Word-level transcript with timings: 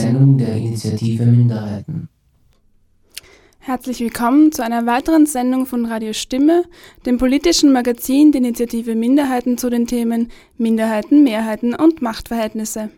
Sendung 0.00 0.38
der 0.38 0.56
Initiative 0.56 1.26
Minderheiten. 1.26 2.08
Herzlich 3.58 4.00
willkommen 4.00 4.50
zu 4.50 4.64
einer 4.64 4.86
weiteren 4.86 5.26
Sendung 5.26 5.66
von 5.66 5.84
Radio 5.84 6.14
Stimme, 6.14 6.64
dem 7.04 7.18
politischen 7.18 7.70
Magazin 7.70 8.32
der 8.32 8.40
Initiative 8.40 8.94
Minderheiten 8.94 9.58
zu 9.58 9.68
den 9.68 9.86
Themen 9.86 10.30
Minderheiten, 10.56 11.22
Mehrheiten 11.22 11.74
und 11.74 12.00
Machtverhältnisse. 12.00 12.88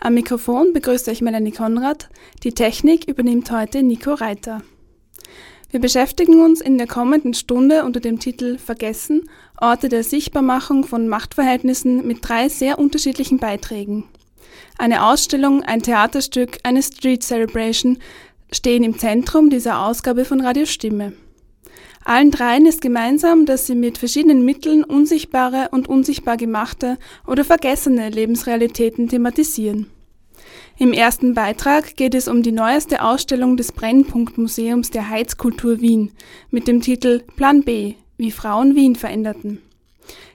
Am 0.00 0.14
Mikrofon 0.14 0.72
begrüßt 0.72 1.08
euch 1.08 1.22
Melanie 1.22 1.52
Konrad. 1.52 2.08
Die 2.42 2.52
Technik 2.52 3.08
übernimmt 3.08 3.52
heute 3.52 3.84
Nico 3.84 4.14
Reiter. 4.14 4.62
Wir 5.70 5.78
beschäftigen 5.78 6.42
uns 6.42 6.60
in 6.60 6.76
der 6.76 6.88
kommenden 6.88 7.34
Stunde 7.34 7.84
unter 7.84 8.00
dem 8.00 8.18
Titel 8.18 8.58
Vergessen, 8.58 9.30
Orte 9.60 9.88
der 9.88 10.02
Sichtbarmachung 10.02 10.82
von 10.82 11.06
Machtverhältnissen 11.06 12.04
mit 12.04 12.18
drei 12.28 12.48
sehr 12.48 12.80
unterschiedlichen 12.80 13.38
Beiträgen. 13.38 14.08
Eine 14.82 15.06
Ausstellung, 15.06 15.62
ein 15.62 15.80
Theaterstück, 15.80 16.58
eine 16.64 16.82
Street 16.82 17.22
Celebration 17.22 17.98
stehen 18.50 18.82
im 18.82 18.98
Zentrum 18.98 19.48
dieser 19.48 19.86
Ausgabe 19.86 20.24
von 20.24 20.40
Radio 20.40 20.66
Stimme. 20.66 21.12
Allen 22.04 22.32
dreien 22.32 22.66
ist 22.66 22.80
gemeinsam, 22.80 23.46
dass 23.46 23.68
sie 23.68 23.76
mit 23.76 23.98
verschiedenen 23.98 24.44
Mitteln 24.44 24.82
unsichtbare 24.82 25.68
und 25.70 25.88
unsichtbar 25.88 26.36
gemachte 26.36 26.98
oder 27.28 27.44
vergessene 27.44 28.10
Lebensrealitäten 28.10 29.08
thematisieren. 29.08 29.86
Im 30.76 30.92
ersten 30.92 31.34
Beitrag 31.34 31.94
geht 31.94 32.16
es 32.16 32.26
um 32.26 32.42
die 32.42 32.50
neueste 32.50 33.04
Ausstellung 33.04 33.56
des 33.56 33.70
Brennpunkt-Museums 33.70 34.90
der 34.90 35.08
Heizkultur 35.08 35.80
Wien 35.80 36.10
mit 36.50 36.66
dem 36.66 36.80
Titel 36.80 37.20
Plan 37.36 37.62
B, 37.62 37.94
wie 38.16 38.32
Frauen 38.32 38.74
Wien 38.74 38.96
veränderten. 38.96 39.62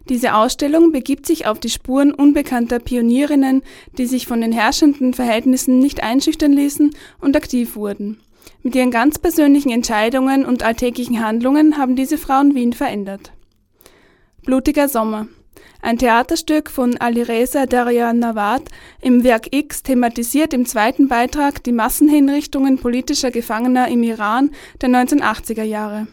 Diese 0.10 0.36
Ausstellung 0.36 0.94
begibt 0.94 1.26
sich 1.26 1.48
auf 1.48 1.60
die 1.60 1.70
Spuren 1.70 2.14
unbekannter 2.14 2.80
Pionierinnen, 2.80 3.62
die 3.98 4.06
sich 4.06 4.26
von 4.26 4.40
den 4.40 4.54
herrschenden 4.54 5.14
Verhältnissen 5.14 5.80
nicht 5.80 6.02
einschüchtern 6.02 6.54
ließen 6.54 6.92
und 7.20 7.36
aktiv 7.36 7.76
wurden. 7.76 8.22
Mit 8.64 8.76
ihren 8.76 8.92
ganz 8.92 9.20
persönlichen 9.20 9.70
Entscheidungen 9.70 10.46
und 10.46 10.64
alltäglichen 10.64 11.24
Handlungen 11.24 11.78
haben 11.78 11.98
diese 11.98 12.18
Frauen 12.18 12.56
Wien 12.56 12.72
verändert. 12.72 13.34
Blutiger 14.44 14.88
Sommer. 14.88 15.28
Ein 15.82 15.98
Theaterstück 15.98 16.70
von 16.70 16.98
Alireza 16.98 17.66
Nawad 17.66 18.64
im 19.02 19.24
Werk 19.24 19.54
X 19.54 19.84
thematisiert 19.84 20.54
im 20.54 20.66
zweiten 20.66 21.10
Beitrag 21.10 21.64
die 21.64 21.74
Massenhinrichtungen 21.74 22.78
politischer 22.78 23.32
Gefangener 23.32 23.90
im 23.90 24.04
Iran 24.04 24.52
der 24.82 24.90
1980er 24.90 25.64
Jahre. 25.64 26.08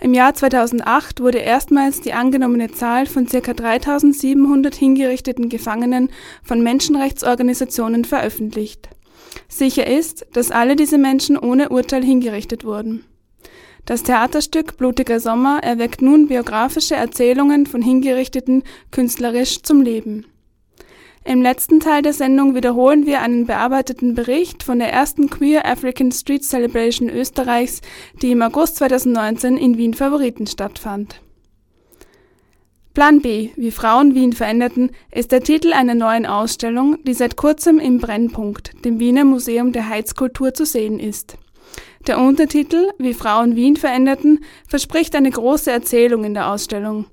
Im 0.00 0.14
Jahr 0.14 0.34
2008 0.34 1.20
wurde 1.20 1.38
erstmals 1.38 2.00
die 2.00 2.12
angenommene 2.12 2.70
Zahl 2.72 3.06
von 3.06 3.26
ca. 3.26 3.52
3700 3.54 4.74
hingerichteten 4.74 5.48
Gefangenen 5.48 6.10
von 6.42 6.62
Menschenrechtsorganisationen 6.62 8.04
veröffentlicht. 8.04 8.88
Sicher 9.48 9.86
ist, 9.86 10.26
dass 10.32 10.50
alle 10.50 10.76
diese 10.76 10.98
Menschen 10.98 11.38
ohne 11.38 11.70
Urteil 11.70 12.04
hingerichtet 12.04 12.64
wurden. 12.64 13.04
Das 13.84 14.04
Theaterstück 14.04 14.76
Blutiger 14.76 15.18
Sommer 15.18 15.60
erweckt 15.62 16.02
nun 16.02 16.28
biografische 16.28 16.94
Erzählungen 16.94 17.66
von 17.66 17.82
Hingerichteten 17.82 18.62
künstlerisch 18.92 19.62
zum 19.62 19.82
Leben. 19.82 20.26
Im 21.24 21.40
letzten 21.40 21.78
Teil 21.78 22.02
der 22.02 22.12
Sendung 22.12 22.56
wiederholen 22.56 23.06
wir 23.06 23.20
einen 23.20 23.46
bearbeiteten 23.46 24.14
Bericht 24.14 24.64
von 24.64 24.80
der 24.80 24.92
ersten 24.92 25.30
Queer 25.30 25.64
African 25.64 26.10
Street 26.10 26.44
Celebration 26.44 27.08
Österreichs, 27.08 27.80
die 28.20 28.32
im 28.32 28.42
August 28.42 28.76
2019 28.76 29.56
in 29.56 29.78
Wien 29.78 29.94
Favoriten 29.94 30.48
stattfand. 30.48 31.20
Plan 32.92 33.22
B, 33.22 33.50
wie 33.56 33.70
Frauen 33.70 34.14
Wien 34.16 34.32
veränderten, 34.32 34.90
ist 35.12 35.32
der 35.32 35.42
Titel 35.42 35.72
einer 35.72 35.94
neuen 35.94 36.26
Ausstellung, 36.26 36.98
die 37.04 37.14
seit 37.14 37.36
kurzem 37.36 37.78
im 37.78 37.98
Brennpunkt, 37.98 38.84
dem 38.84 38.98
Wiener 38.98 39.24
Museum 39.24 39.72
der 39.72 39.88
Heizkultur, 39.88 40.52
zu 40.52 40.66
sehen 40.66 40.98
ist. 40.98 41.38
Der 42.08 42.18
Untertitel, 42.18 42.90
wie 42.98 43.14
Frauen 43.14 43.54
Wien 43.54 43.76
veränderten, 43.76 44.44
verspricht 44.66 45.14
eine 45.14 45.30
große 45.30 45.70
Erzählung 45.70 46.24
in 46.24 46.34
der 46.34 46.50
Ausstellung. 46.50 47.06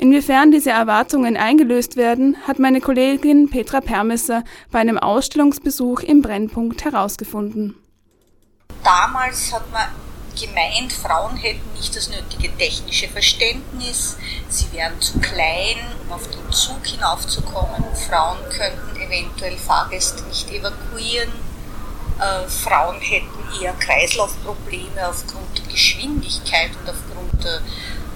Inwiefern 0.00 0.50
diese 0.50 0.70
Erwartungen 0.70 1.36
eingelöst 1.36 1.96
werden, 1.96 2.34
hat 2.48 2.58
meine 2.58 2.80
Kollegin 2.80 3.50
Petra 3.50 3.82
Permesser 3.82 4.44
bei 4.70 4.78
einem 4.78 4.96
Ausstellungsbesuch 4.96 6.00
im 6.00 6.22
Brennpunkt 6.22 6.86
herausgefunden. 6.86 7.76
Damals 8.82 9.52
hat 9.52 9.70
man 9.70 9.88
gemeint, 10.40 10.90
Frauen 10.90 11.36
hätten 11.36 11.70
nicht 11.76 11.94
das 11.94 12.08
nötige 12.08 12.48
technische 12.56 13.08
Verständnis, 13.08 14.16
sie 14.48 14.72
wären 14.72 14.98
zu 15.02 15.18
klein, 15.18 15.76
um 16.06 16.12
auf 16.14 16.26
den 16.30 16.50
Zug 16.50 16.86
hinaufzukommen, 16.86 17.84
Frauen 18.08 18.38
könnten 18.48 18.98
eventuell 19.02 19.58
Fahrgäste 19.58 20.22
nicht 20.28 20.50
evakuieren, 20.50 21.28
äh, 22.18 22.48
Frauen 22.48 22.98
hätten 23.02 23.62
eher 23.62 23.74
Kreislaufprobleme 23.74 25.06
aufgrund 25.06 25.58
der 25.58 25.66
Geschwindigkeit 25.66 26.70
und 26.70 26.88
aufgrund 26.88 27.44
der 27.44 27.60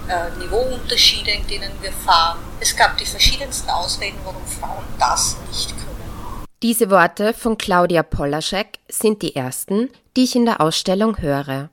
äh, 0.07 0.37
Niveauunterschiede, 0.39 1.31
in 1.31 1.47
denen 1.47 1.71
wir 1.81 1.91
fahren. 1.91 2.39
Es 2.59 2.75
gab 2.75 2.97
die 2.97 3.05
verschiedensten 3.05 3.69
Ausreden, 3.69 4.17
warum 4.23 4.45
Frauen 4.45 4.85
das 4.99 5.37
nicht 5.47 5.69
können. 5.69 6.45
Diese 6.61 6.89
Worte 6.89 7.33
von 7.33 7.57
Claudia 7.57 8.03
Polaschek 8.03 8.79
sind 8.89 9.21
die 9.21 9.35
ersten, 9.35 9.89
die 10.15 10.23
ich 10.23 10.35
in 10.35 10.45
der 10.45 10.61
Ausstellung 10.61 11.19
höre. 11.21 11.69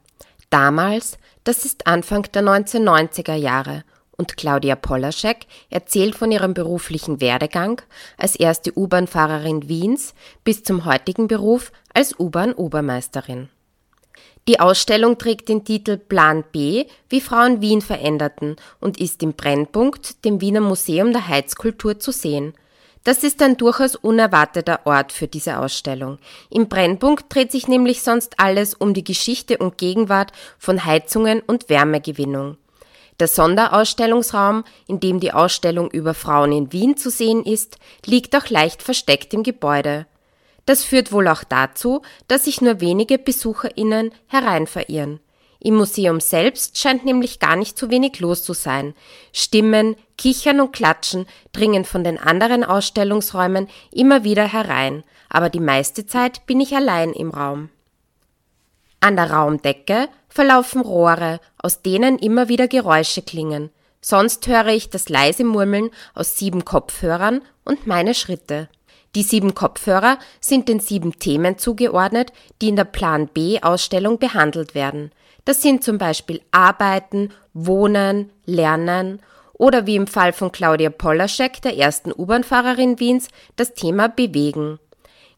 Damals, 0.50 1.18
das 1.44 1.64
ist 1.64 1.86
Anfang 1.86 2.24
der 2.32 2.42
1990er 2.42 3.34
Jahre, 3.34 3.84
und 4.16 4.36
Claudia 4.36 4.76
Polaschek 4.76 5.46
erzählt 5.70 6.14
von 6.14 6.30
ihrem 6.30 6.54
beruflichen 6.54 7.20
Werdegang 7.20 7.82
als 8.16 8.36
erste 8.36 8.76
U-Bahn-Fahrerin 8.76 9.68
Wiens 9.68 10.14
bis 10.44 10.62
zum 10.62 10.84
heutigen 10.84 11.26
Beruf 11.26 11.72
als 11.94 12.18
U-Bahn-Obermeisterin. 12.18 13.48
Die 14.48 14.58
Ausstellung 14.58 15.18
trägt 15.18 15.48
den 15.48 15.64
Titel 15.64 15.96
Plan 15.96 16.42
B, 16.50 16.86
wie 17.08 17.20
Frauen 17.20 17.60
Wien 17.60 17.80
veränderten 17.80 18.56
und 18.80 19.00
ist 19.00 19.22
im 19.22 19.34
Brennpunkt, 19.34 20.24
dem 20.24 20.40
Wiener 20.40 20.60
Museum 20.60 21.12
der 21.12 21.28
Heizkultur, 21.28 22.00
zu 22.00 22.10
sehen. 22.10 22.54
Das 23.04 23.22
ist 23.22 23.40
ein 23.42 23.56
durchaus 23.56 23.94
unerwarteter 23.94 24.80
Ort 24.84 25.12
für 25.12 25.28
diese 25.28 25.58
Ausstellung. 25.58 26.18
Im 26.50 26.68
Brennpunkt 26.68 27.32
dreht 27.32 27.52
sich 27.52 27.68
nämlich 27.68 28.02
sonst 28.02 28.38
alles 28.38 28.74
um 28.74 28.94
die 28.94 29.04
Geschichte 29.04 29.58
und 29.58 29.78
Gegenwart 29.78 30.32
von 30.58 30.84
Heizungen 30.84 31.40
und 31.40 31.68
Wärmegewinnung. 31.68 32.56
Der 33.20 33.28
Sonderausstellungsraum, 33.28 34.64
in 34.88 34.98
dem 34.98 35.20
die 35.20 35.32
Ausstellung 35.32 35.90
über 35.90 36.14
Frauen 36.14 36.50
in 36.50 36.72
Wien 36.72 36.96
zu 36.96 37.10
sehen 37.10 37.44
ist, 37.44 37.76
liegt 38.06 38.34
auch 38.36 38.48
leicht 38.48 38.82
versteckt 38.82 39.34
im 39.34 39.42
Gebäude. 39.44 40.06
Das 40.66 40.84
führt 40.84 41.12
wohl 41.12 41.28
auch 41.28 41.44
dazu, 41.44 42.02
dass 42.28 42.44
sich 42.44 42.60
nur 42.60 42.80
wenige 42.80 43.18
BesucherInnen 43.18 44.12
hereinverirren. 44.26 45.20
Im 45.64 45.76
Museum 45.76 46.18
selbst 46.18 46.76
scheint 46.78 47.04
nämlich 47.04 47.38
gar 47.38 47.54
nicht 47.54 47.78
so 47.78 47.88
wenig 47.88 48.18
los 48.18 48.42
zu 48.42 48.52
sein. 48.52 48.94
Stimmen, 49.32 49.94
Kichern 50.18 50.60
und 50.60 50.72
Klatschen 50.72 51.26
dringen 51.52 51.84
von 51.84 52.02
den 52.02 52.18
anderen 52.18 52.64
Ausstellungsräumen 52.64 53.68
immer 53.92 54.24
wieder 54.24 54.52
herein, 54.52 55.04
aber 55.28 55.50
die 55.50 55.60
meiste 55.60 56.04
Zeit 56.04 56.46
bin 56.46 56.60
ich 56.60 56.74
allein 56.74 57.12
im 57.12 57.30
Raum. 57.30 57.68
An 58.98 59.14
der 59.14 59.30
Raumdecke 59.30 60.08
verlaufen 60.28 60.80
Rohre, 60.80 61.40
aus 61.58 61.82
denen 61.82 62.18
immer 62.18 62.48
wieder 62.48 62.66
Geräusche 62.66 63.22
klingen. 63.22 63.70
Sonst 64.00 64.48
höre 64.48 64.68
ich 64.68 64.90
das 64.90 65.08
leise 65.08 65.44
Murmeln 65.44 65.90
aus 66.14 66.36
sieben 66.38 66.64
Kopfhörern 66.64 67.40
und 67.64 67.86
meine 67.86 68.14
Schritte. 68.14 68.68
Die 69.14 69.22
sieben 69.22 69.54
Kopfhörer 69.54 70.18
sind 70.40 70.68
den 70.68 70.80
sieben 70.80 71.18
Themen 71.18 71.58
zugeordnet, 71.58 72.32
die 72.60 72.68
in 72.68 72.76
der 72.76 72.84
Plan 72.84 73.28
B 73.28 73.60
Ausstellung 73.60 74.18
behandelt 74.18 74.74
werden. 74.74 75.10
Das 75.44 75.60
sind 75.60 75.84
zum 75.84 75.98
Beispiel 75.98 76.40
Arbeiten, 76.50 77.30
Wohnen, 77.52 78.30
Lernen 78.46 79.20
oder 79.52 79.86
wie 79.86 79.96
im 79.96 80.06
Fall 80.06 80.32
von 80.32 80.50
Claudia 80.50 80.88
Polaschek, 80.88 81.60
der 81.60 81.76
ersten 81.76 82.10
U-Bahn-Fahrerin 82.10 82.98
Wiens, 83.00 83.28
das 83.56 83.74
Thema 83.74 84.08
Bewegen. 84.08 84.78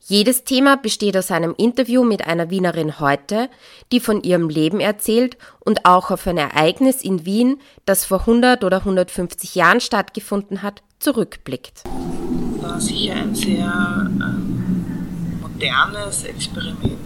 Jedes 0.07 0.45
Thema 0.45 0.77
besteht 0.77 1.17
aus 1.17 1.31
einem 1.31 1.55
Interview 1.57 2.05
mit 2.05 2.27
einer 2.27 2.51
Wienerin 2.51 3.01
heute, 3.01 3.49
die 3.91 4.01
von 4.01 4.23
ihrem 4.23 4.51
Leben 4.51 4.79
erzählt 4.79 5.39
und 5.61 5.87
auch 5.87 6.11
auf 6.11 6.27
ein 6.27 6.37
Ereignis 6.37 7.03
in 7.03 7.25
Wien, 7.25 7.61
das 7.87 8.05
vor 8.05 8.21
100 8.21 8.63
oder 8.63 8.79
150 8.79 9.55
Jahren 9.55 9.81
stattgefunden 9.81 10.63
hat, 10.63 10.83
zurückblickt 11.01 11.83
war 12.65 12.81
sicher 12.81 13.15
ein 13.15 13.35
sehr 13.35 14.11
äh, 14.21 15.41
modernes 15.41 16.25
Experiment. 16.25 16.99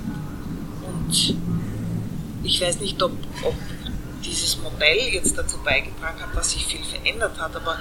Und 0.87 1.37
ich 2.45 2.61
weiß 2.61 2.81
nicht, 2.81 3.03
ob, 3.03 3.13
ob 3.43 3.55
dieses 4.25 4.59
Modell 4.63 5.13
jetzt 5.13 5.37
dazu 5.37 5.59
beigetragen 5.65 6.21
hat, 6.21 6.35
dass 6.35 6.53
sich 6.53 6.67
viel 6.67 6.85
verändert 6.85 7.39
hat, 7.41 7.55
aber 7.57 7.79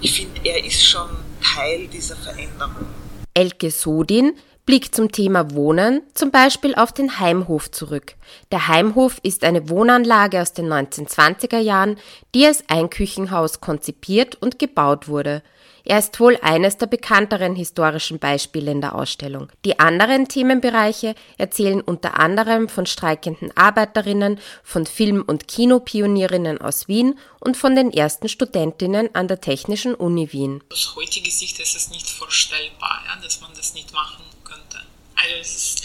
ich 0.00 0.12
finde, 0.12 0.40
er 0.44 0.64
ist 0.64 0.84
schon 0.84 1.08
Teil 1.42 1.86
dieser 1.88 2.16
Veränderung. 2.16 2.86
Elke 3.34 3.70
Sodin 3.70 4.32
blickt 4.66 4.94
zum 4.94 5.10
Thema 5.10 5.52
Wohnen 5.52 6.02
zum 6.14 6.30
Beispiel 6.30 6.74
auf 6.74 6.92
den 6.92 7.18
Heimhof 7.18 7.70
zurück. 7.70 8.14
Der 8.52 8.68
Heimhof 8.68 9.18
ist 9.22 9.44
eine 9.44 9.68
Wohnanlage 9.68 10.40
aus 10.40 10.52
den 10.52 10.66
1920er 10.66 11.58
Jahren, 11.58 11.96
die 12.34 12.46
als 12.46 12.64
Einküchenhaus 12.68 13.60
konzipiert 13.60 14.36
und 14.40 14.58
gebaut 14.58 15.08
wurde. 15.08 15.42
Er 15.84 15.98
ist 15.98 16.20
wohl 16.20 16.38
eines 16.42 16.76
der 16.76 16.86
bekannteren 16.86 17.56
historischen 17.56 18.18
Beispiele 18.18 18.70
in 18.70 18.80
der 18.80 18.94
Ausstellung. 18.94 19.50
Die 19.64 19.78
anderen 19.78 20.28
Themenbereiche 20.28 21.14
erzählen 21.38 21.80
unter 21.80 22.18
anderem 22.18 22.68
von 22.68 22.86
streikenden 22.86 23.56
Arbeiterinnen, 23.56 24.38
von 24.62 24.86
Film- 24.86 25.24
und 25.26 25.48
Kinopionierinnen 25.48 26.60
aus 26.60 26.88
Wien 26.88 27.18
und 27.40 27.56
von 27.56 27.74
den 27.74 27.92
ersten 27.92 28.28
Studentinnen 28.28 29.14
an 29.14 29.28
der 29.28 29.40
Technischen 29.40 29.94
Uni 29.94 30.32
Wien. 30.32 30.62
Aus 30.70 30.94
heutiger 30.96 31.30
Sicht 31.30 31.58
ist 31.60 31.74
es 31.74 31.90
nicht 31.90 32.08
vorstellbar, 32.08 33.02
ja, 33.06 33.20
dass 33.22 33.40
man 33.40 33.50
das 33.54 33.74
nicht 33.74 33.92
machen 33.92 34.24
könnte. 34.44 34.80
Also 35.16 35.40
ist, 35.40 35.82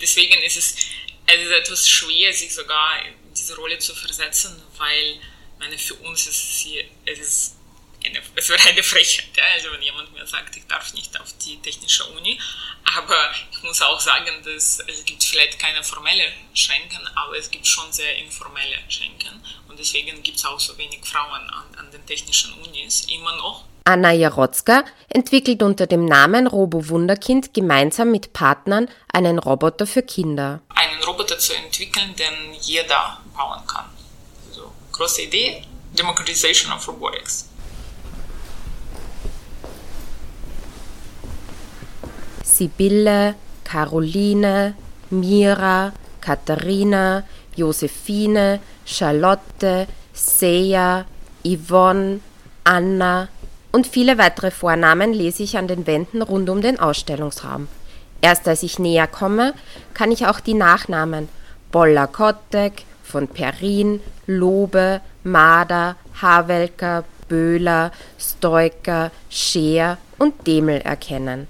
deswegen 0.00 0.42
ist 0.44 0.56
es, 0.56 0.76
es 1.26 1.42
ist 1.42 1.50
etwas 1.50 1.88
schwer, 1.88 2.32
sich 2.32 2.54
sogar 2.54 3.04
in 3.06 3.34
diese 3.34 3.56
Rolle 3.56 3.78
zu 3.78 3.94
versetzen, 3.94 4.60
weil 4.78 5.18
meine, 5.62 5.78
für 5.78 5.94
uns 5.94 6.26
ist 6.26 6.44
es, 6.44 6.58
hier, 6.58 6.84
es 7.06 7.18
ist 7.18 7.54
eine, 8.06 8.20
es 8.34 8.48
wäre 8.48 8.68
eine 8.68 8.82
Frechheit, 8.82 9.36
ja? 9.36 9.44
also 9.54 9.72
wenn 9.72 9.82
jemand 9.82 10.12
mir 10.12 10.26
sagt, 10.26 10.56
ich 10.56 10.66
darf 10.66 10.92
nicht 10.94 11.18
auf 11.20 11.32
die 11.44 11.60
technische 11.60 12.04
Uni, 12.06 12.38
aber 12.96 13.30
ich 13.50 13.62
muss 13.62 13.80
auch 13.82 14.00
sagen, 14.00 14.42
dass 14.44 14.80
es 14.86 15.04
gibt 15.04 15.22
vielleicht 15.22 15.58
keine 15.58 15.82
formelle 15.82 16.24
Schenken, 16.54 17.06
aber 17.14 17.36
es 17.36 17.50
gibt 17.50 17.66
schon 17.66 17.90
sehr 17.92 18.16
informelle 18.18 18.78
Schenken 18.88 19.42
und 19.68 19.78
deswegen 19.78 20.22
gibt 20.22 20.38
es 20.38 20.44
auch 20.44 20.60
so 20.60 20.76
wenig 20.78 21.00
Frauen 21.04 21.48
an, 21.50 21.74
an 21.78 21.90
den 21.90 22.04
technischen 22.06 22.52
Unis 22.54 23.06
immer 23.08 23.36
noch. 23.36 23.64
Anna 23.84 24.12
Jarotzka 24.12 24.84
entwickelt 25.08 25.62
unter 25.62 25.86
dem 25.86 26.04
Namen 26.04 26.46
Robo 26.46 26.88
Wunderkind 26.88 27.52
gemeinsam 27.52 28.10
mit 28.10 28.32
Partnern 28.32 28.88
einen 29.12 29.38
Roboter 29.38 29.86
für 29.86 30.02
Kinder. 30.02 30.60
Einen 30.68 31.02
Roboter 31.02 31.38
zu 31.38 31.54
entwickeln, 31.54 32.14
den 32.14 32.54
jeder 32.60 33.20
bauen 33.36 33.66
kann. 33.66 33.86
Also, 34.48 34.72
große 34.92 35.22
Idee, 35.22 35.64
Democratization 35.92 36.72
of 36.72 36.86
Robotics. 36.86 37.48
Sibylle, 42.62 43.34
Caroline, 43.64 44.74
Mira, 45.10 45.92
Katharina, 46.20 47.24
Josephine, 47.56 48.60
Charlotte, 48.84 49.88
Seja, 50.12 51.04
Yvonne, 51.44 52.20
Anna 52.62 53.28
und 53.72 53.88
viele 53.88 54.16
weitere 54.16 54.52
Vornamen 54.52 55.12
lese 55.12 55.42
ich 55.42 55.58
an 55.58 55.66
den 55.66 55.88
Wänden 55.88 56.22
rund 56.22 56.48
um 56.48 56.60
den 56.60 56.78
Ausstellungsraum. 56.78 57.66
Erst 58.20 58.46
als 58.46 58.62
ich 58.62 58.78
näher 58.78 59.08
komme, 59.08 59.54
kann 59.92 60.12
ich 60.12 60.26
auch 60.26 60.38
die 60.38 60.54
Nachnamen 60.54 61.28
Bolla 61.72 62.06
Kottek, 62.06 62.84
von 63.02 63.26
Perrin, 63.26 64.00
Lobe, 64.26 65.00
Mader, 65.24 65.96
Havelker, 66.20 67.04
Böhler, 67.28 67.90
Stoiker, 68.20 69.10
Scheer 69.28 69.98
und 70.18 70.46
Demel 70.46 70.80
erkennen. 70.82 71.48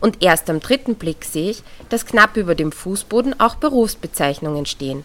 Und 0.00 0.22
erst 0.22 0.48
am 0.48 0.60
dritten 0.60 0.94
Blick 0.94 1.24
sehe 1.24 1.50
ich, 1.50 1.62
dass 1.88 2.06
knapp 2.06 2.36
über 2.36 2.54
dem 2.54 2.72
Fußboden 2.72 3.40
auch 3.40 3.56
Berufsbezeichnungen 3.56 4.66
stehen. 4.66 5.04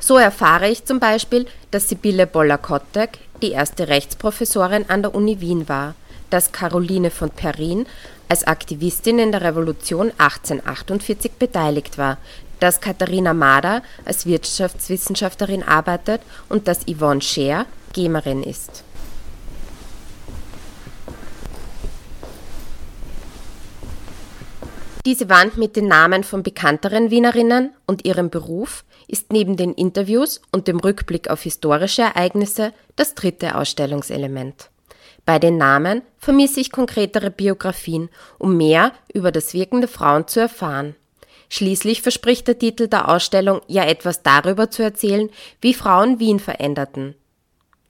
So 0.00 0.18
erfahre 0.18 0.68
ich 0.68 0.84
zum 0.84 1.00
Beispiel, 1.00 1.46
dass 1.70 1.88
Sibylle 1.88 2.26
Boller-Kottek 2.26 3.18
die 3.40 3.52
erste 3.52 3.88
Rechtsprofessorin 3.88 4.84
an 4.88 5.02
der 5.02 5.14
Uni 5.14 5.40
Wien 5.40 5.68
war, 5.68 5.94
dass 6.30 6.52
Caroline 6.52 7.10
von 7.10 7.30
Perrin 7.30 7.86
als 8.28 8.46
Aktivistin 8.46 9.18
in 9.18 9.32
der 9.32 9.42
Revolution 9.42 10.10
1848 10.18 11.32
beteiligt 11.32 11.96
war, 11.96 12.18
dass 12.60 12.80
Katharina 12.80 13.34
Mader 13.34 13.82
als 14.04 14.26
Wirtschaftswissenschaftlerin 14.26 15.62
arbeitet 15.62 16.20
und 16.48 16.68
dass 16.68 16.86
Yvonne 16.86 17.20
Scheer 17.20 17.66
Gamerin 17.92 18.42
ist. 18.42 18.84
Diese 25.06 25.28
Wand 25.28 25.58
mit 25.58 25.76
den 25.76 25.86
Namen 25.86 26.24
von 26.24 26.42
bekannteren 26.42 27.10
Wienerinnen 27.10 27.74
und 27.86 28.06
ihrem 28.06 28.30
Beruf 28.30 28.84
ist 29.06 29.32
neben 29.32 29.58
den 29.58 29.74
Interviews 29.74 30.40
und 30.50 30.66
dem 30.66 30.78
Rückblick 30.80 31.28
auf 31.28 31.42
historische 31.42 32.02
Ereignisse 32.02 32.72
das 32.96 33.14
dritte 33.14 33.56
Ausstellungselement. 33.56 34.70
Bei 35.26 35.38
den 35.38 35.58
Namen 35.58 36.00
vermisse 36.18 36.60
ich 36.60 36.72
konkretere 36.72 37.30
Biografien, 37.30 38.08
um 38.38 38.56
mehr 38.56 38.92
über 39.12 39.30
das 39.30 39.52
Wirken 39.52 39.80
der 39.80 39.88
Frauen 39.88 40.26
zu 40.26 40.40
erfahren. 40.40 40.94
Schließlich 41.50 42.00
verspricht 42.00 42.48
der 42.48 42.58
Titel 42.58 42.88
der 42.88 43.08
Ausstellung 43.08 43.60
ja 43.66 43.84
etwas 43.84 44.22
darüber 44.22 44.70
zu 44.70 44.82
erzählen, 44.82 45.28
wie 45.60 45.74
Frauen 45.74 46.18
Wien 46.18 46.40
veränderten. 46.40 47.14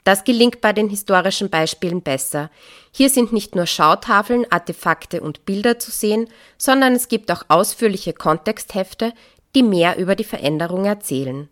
Das 0.04 0.24
gelingt 0.24 0.60
bei 0.60 0.74
den 0.74 0.90
historischen 0.90 1.48
Beispielen 1.48 2.02
besser. 2.02 2.50
Hier 2.92 3.08
sind 3.08 3.32
nicht 3.32 3.56
nur 3.56 3.66
Schautafeln, 3.66 4.46
Artefakte 4.50 5.22
und 5.22 5.46
Bilder 5.46 5.78
zu 5.78 5.90
sehen, 5.90 6.28
sondern 6.58 6.92
es 6.92 7.08
gibt 7.08 7.32
auch 7.32 7.44
ausführliche 7.48 8.12
Kontexthefte, 8.12 9.14
die 9.54 9.62
mehr 9.62 9.96
über 9.96 10.14
die 10.14 10.24
Veränderung 10.24 10.84
erzählen. 10.84 11.48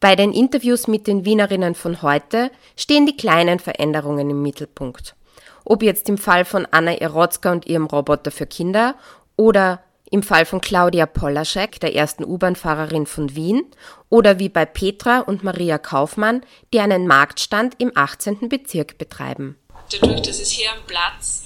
Bei 0.00 0.16
den 0.16 0.32
Interviews 0.32 0.88
mit 0.88 1.06
den 1.06 1.24
Wienerinnen 1.24 1.76
von 1.76 2.02
heute 2.02 2.50
stehen 2.76 3.06
die 3.06 3.16
kleinen 3.16 3.60
Veränderungen 3.60 4.28
im 4.30 4.42
Mittelpunkt. 4.42 5.14
Ob 5.64 5.84
jetzt 5.84 6.08
im 6.08 6.18
Fall 6.18 6.44
von 6.44 6.66
Anna 6.72 6.94
Erotzka 6.94 7.52
und 7.52 7.66
ihrem 7.66 7.86
Roboter 7.86 8.32
für 8.32 8.46
Kinder 8.46 8.96
oder 9.36 9.80
im 10.12 10.22
Fall 10.22 10.44
von 10.44 10.60
Claudia 10.60 11.06
Polaschek, 11.06 11.80
der 11.80 11.94
ersten 11.94 12.22
U-Bahn-Fahrerin 12.24 13.06
von 13.06 13.34
Wien, 13.34 13.64
oder 14.10 14.38
wie 14.38 14.50
bei 14.50 14.66
Petra 14.66 15.20
und 15.20 15.42
Maria 15.42 15.78
Kaufmann, 15.78 16.44
die 16.72 16.80
einen 16.80 17.06
Marktstand 17.06 17.76
im 17.78 17.92
18. 17.96 18.50
Bezirk 18.50 18.98
betreiben. 18.98 19.58
Dadurch, 19.90 20.20
dass 20.20 20.38
es 20.38 20.50
hier 20.50 20.70
am 20.70 20.84
Platz 20.86 21.44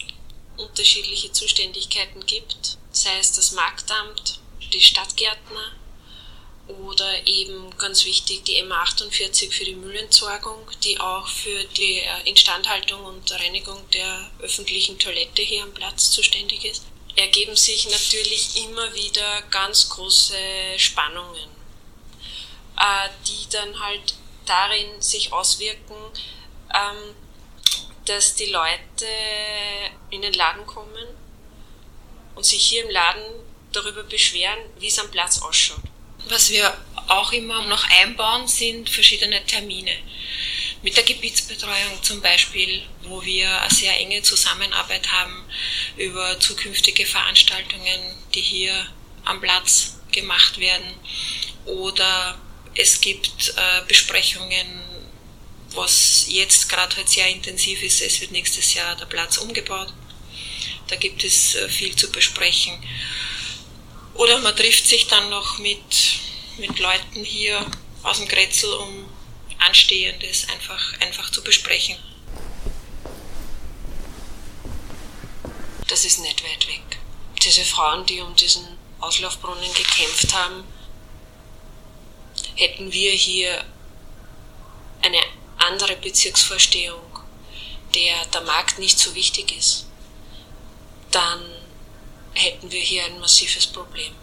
unterschiedliche 0.56 1.30
Zuständigkeiten 1.30 2.26
gibt, 2.26 2.76
sei 2.90 3.10
es 3.20 3.32
das 3.32 3.52
Marktamt, 3.52 4.40
die 4.72 4.80
Stadtgärtner 4.80 5.72
oder 6.66 7.24
eben 7.24 7.70
ganz 7.78 8.04
wichtig 8.04 8.44
die 8.46 8.64
M48 8.64 9.52
für 9.52 9.64
die 9.64 9.76
Müllentsorgung, 9.76 10.58
die 10.82 10.98
auch 10.98 11.28
für 11.28 11.62
die 11.76 12.02
Instandhaltung 12.24 13.04
und 13.04 13.30
Reinigung 13.30 13.78
der 13.94 14.28
öffentlichen 14.40 14.98
Toilette 14.98 15.42
hier 15.42 15.62
am 15.62 15.72
Platz 15.72 16.10
zuständig 16.10 16.64
ist 16.64 16.82
ergeben 17.16 17.56
sich 17.56 17.88
natürlich 17.88 18.62
immer 18.64 18.94
wieder 18.94 19.42
ganz 19.50 19.88
große 19.88 20.36
Spannungen, 20.76 21.48
äh, 22.78 23.08
die 23.26 23.48
dann 23.50 23.80
halt 23.80 24.14
darin 24.44 25.00
sich 25.00 25.32
auswirken, 25.32 25.96
ähm, 26.74 27.14
dass 28.04 28.34
die 28.34 28.46
Leute 28.46 29.06
in 30.10 30.22
den 30.22 30.34
Laden 30.34 30.66
kommen 30.66 31.06
und 32.34 32.44
sich 32.44 32.62
hier 32.64 32.84
im 32.84 32.90
Laden 32.90 33.24
darüber 33.72 34.04
beschweren, 34.04 34.58
wie 34.78 34.88
es 34.88 34.98
am 34.98 35.10
Platz 35.10 35.42
ausschaut. 35.42 35.80
Was 36.28 36.50
wir 36.50 36.76
auch 37.08 37.32
immer 37.32 37.64
noch 37.64 37.88
einbauen, 37.88 38.46
sind 38.46 38.90
verschiedene 38.90 39.44
Termine 39.44 39.96
mit 40.82 40.96
der 40.96 41.04
Gebietsbetreuung 41.04 42.02
zum 42.02 42.20
Beispiel, 42.20 42.82
wo 43.02 43.24
wir 43.24 43.60
eine 43.60 43.74
sehr 43.74 43.98
enge 43.98 44.22
Zusammenarbeit 44.22 45.10
haben 45.12 45.44
über 45.96 46.38
zukünftige 46.38 47.06
Veranstaltungen, 47.06 48.00
die 48.34 48.40
hier 48.40 48.86
am 49.24 49.40
Platz 49.40 49.98
gemacht 50.12 50.58
werden. 50.58 50.94
Oder 51.64 52.38
es 52.74 53.00
gibt 53.00 53.54
äh, 53.56 53.82
Besprechungen, 53.88 54.82
was 55.72 56.26
jetzt 56.28 56.68
gerade 56.68 56.96
halt 56.96 57.08
sehr 57.08 57.26
intensiv 57.28 57.82
ist. 57.82 58.00
Es 58.00 58.20
wird 58.20 58.30
nächstes 58.30 58.74
Jahr 58.74 58.96
der 58.96 59.06
Platz 59.06 59.38
umgebaut. 59.38 59.92
Da 60.88 60.96
gibt 60.96 61.24
es 61.24 61.54
äh, 61.54 61.68
viel 61.68 61.96
zu 61.96 62.10
besprechen. 62.12 62.78
Oder 64.14 64.38
man 64.38 64.56
trifft 64.56 64.86
sich 64.86 65.06
dann 65.08 65.28
noch 65.30 65.58
mit, 65.58 65.80
mit 66.58 66.78
Leuten 66.78 67.24
hier 67.24 67.66
aus 68.02 68.18
dem 68.18 68.28
Grätzl, 68.28 68.72
um 68.72 69.06
Anstehendes 69.66 70.48
einfach, 70.48 71.00
einfach 71.00 71.30
zu 71.30 71.42
besprechen. 71.42 71.96
Das 75.88 76.04
ist 76.04 76.20
nicht 76.20 76.42
weit 76.44 76.68
weg. 76.68 76.98
Diese 77.42 77.64
Frauen, 77.64 78.06
die 78.06 78.20
um 78.20 78.34
diesen 78.36 78.66
Auslaufbrunnen 79.00 79.72
gekämpft 79.74 80.32
haben, 80.34 80.64
hätten 82.54 82.92
wir 82.92 83.12
hier 83.12 83.64
eine 85.02 85.20
andere 85.58 85.96
Bezirksvorstehung, 85.96 87.18
der 87.94 88.24
der 88.26 88.42
Markt 88.42 88.78
nicht 88.78 88.98
so 88.98 89.14
wichtig 89.14 89.56
ist, 89.56 89.86
dann 91.10 91.40
hätten 92.34 92.70
wir 92.70 92.80
hier 92.80 93.04
ein 93.04 93.18
massives 93.20 93.66
Problem. 93.66 94.14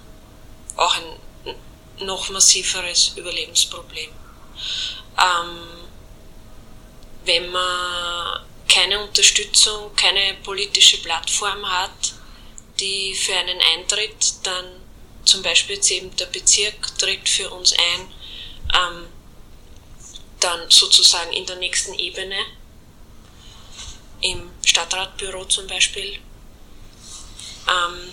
Auch 0.77 0.95
ein 0.95 2.05
noch 2.05 2.29
massiveres 2.29 3.13
Überlebensproblem 3.15 4.09
ähm, 5.17 5.59
wenn 7.25 7.51
man 7.51 8.41
keine 8.67 8.99
Unterstützung, 9.03 9.95
keine 9.95 10.35
politische 10.43 11.01
Plattform 11.01 11.65
hat, 11.69 12.13
die 12.79 13.13
für 13.13 13.35
einen 13.35 13.59
eintritt, 13.75 14.35
dann 14.43 14.65
zum 15.25 15.41
Beispiel 15.41 15.75
jetzt 15.75 15.91
eben 15.91 16.15
der 16.15 16.25
Bezirk 16.27 16.97
tritt 16.97 17.29
für 17.29 17.49
uns 17.49 17.73
ein, 17.73 18.01
ähm, 18.73 19.05
dann 20.39 20.59
sozusagen 20.69 21.31
in 21.33 21.45
der 21.45 21.57
nächsten 21.57 21.93
Ebene. 21.93 22.37
im 24.23 24.49
Stadtratbüro 24.65 25.45
zum 25.45 25.67
Beispiel, 25.67 26.13
ähm, 27.67 28.09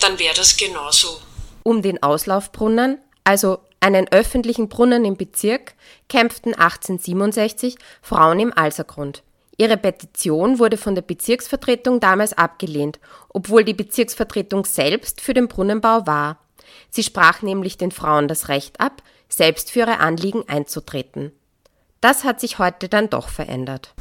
dann 0.00 0.18
wäre 0.18 0.34
das 0.34 0.56
genauso. 0.56 1.20
Um 1.62 1.82
den 1.82 2.02
Auslaufbrunnen, 2.02 2.98
also 3.24 3.58
einen 3.80 4.08
öffentlichen 4.08 4.68
Brunnen 4.68 5.04
im 5.04 5.16
Bezirk, 5.16 5.74
kämpften 6.08 6.54
1867 6.54 7.76
Frauen 8.02 8.40
im 8.40 8.52
Alsergrund. 8.56 9.22
Ihre 9.56 9.76
Petition 9.76 10.58
wurde 10.58 10.76
von 10.76 10.94
der 10.94 11.02
Bezirksvertretung 11.02 12.00
damals 12.00 12.32
abgelehnt, 12.32 13.00
obwohl 13.28 13.64
die 13.64 13.74
Bezirksvertretung 13.74 14.64
selbst 14.64 15.20
für 15.20 15.34
den 15.34 15.48
Brunnenbau 15.48 16.06
war. 16.06 16.38
Sie 16.90 17.02
sprach 17.02 17.42
nämlich 17.42 17.76
den 17.76 17.90
Frauen 17.90 18.28
das 18.28 18.48
Recht 18.48 18.80
ab, 18.80 19.02
selbst 19.28 19.72
für 19.72 19.80
ihre 19.80 19.98
Anliegen 19.98 20.48
einzutreten. 20.48 21.32
Das 22.00 22.24
hat 22.24 22.40
sich 22.40 22.58
heute 22.58 22.88
dann 22.88 23.10
doch 23.10 23.28
verändert. 23.28 23.94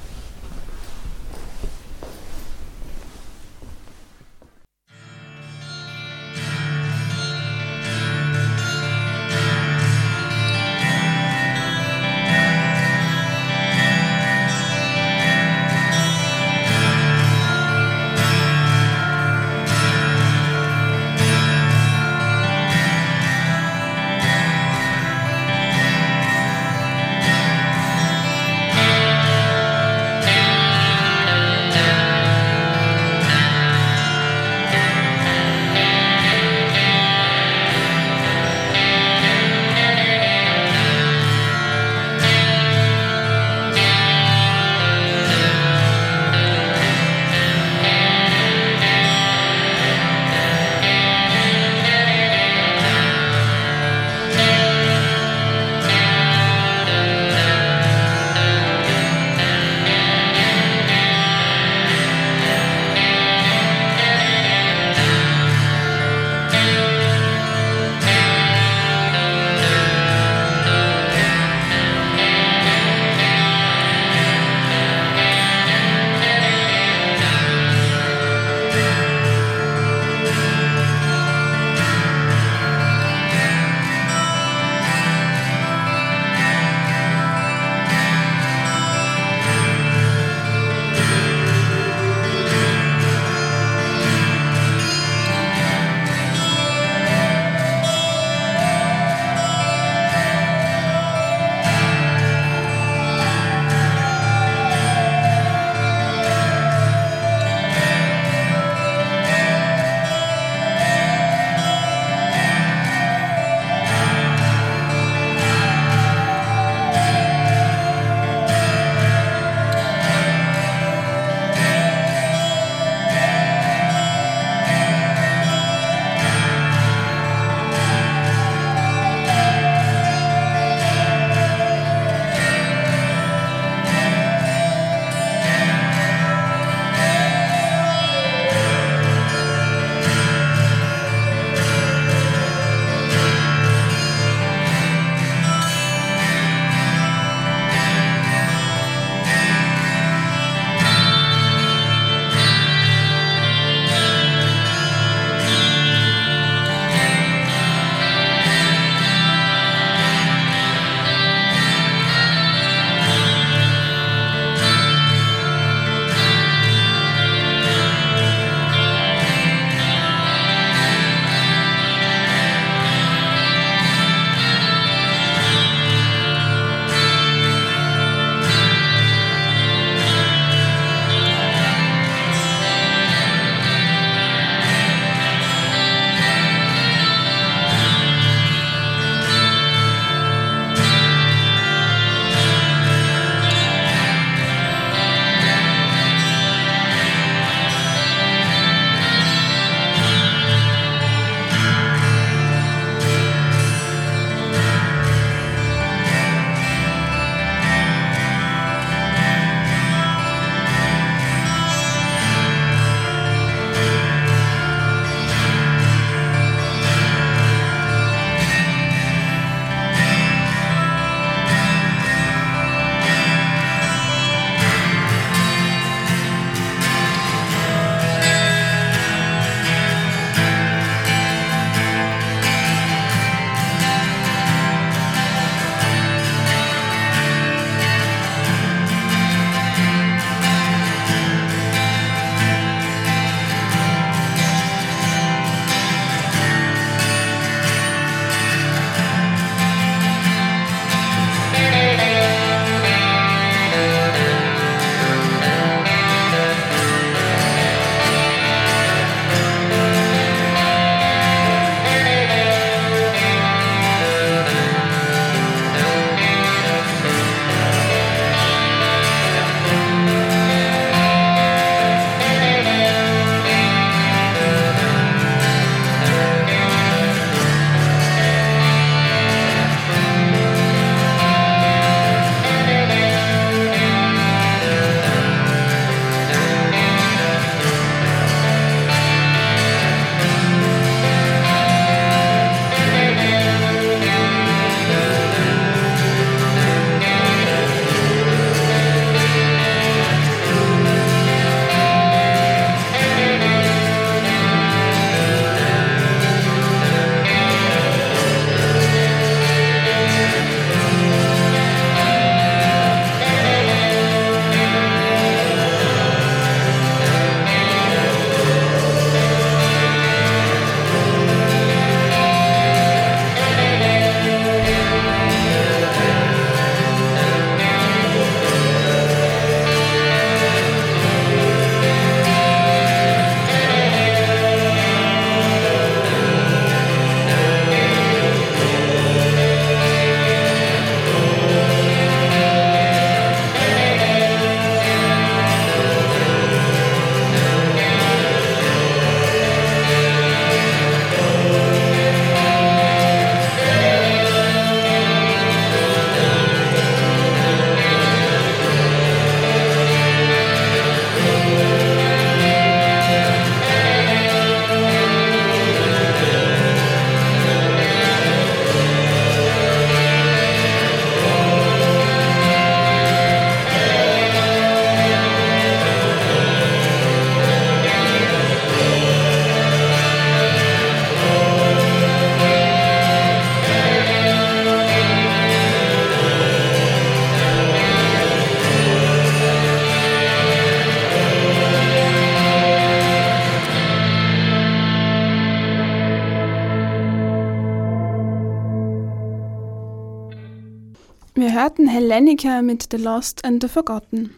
Hörten 401.87 401.89
Hellenica 401.89 402.61
mit 402.61 402.89
The 402.91 402.97
Lost 402.97 403.45
and 403.45 403.63
the 403.63 403.69
Forgotten. 403.69 404.31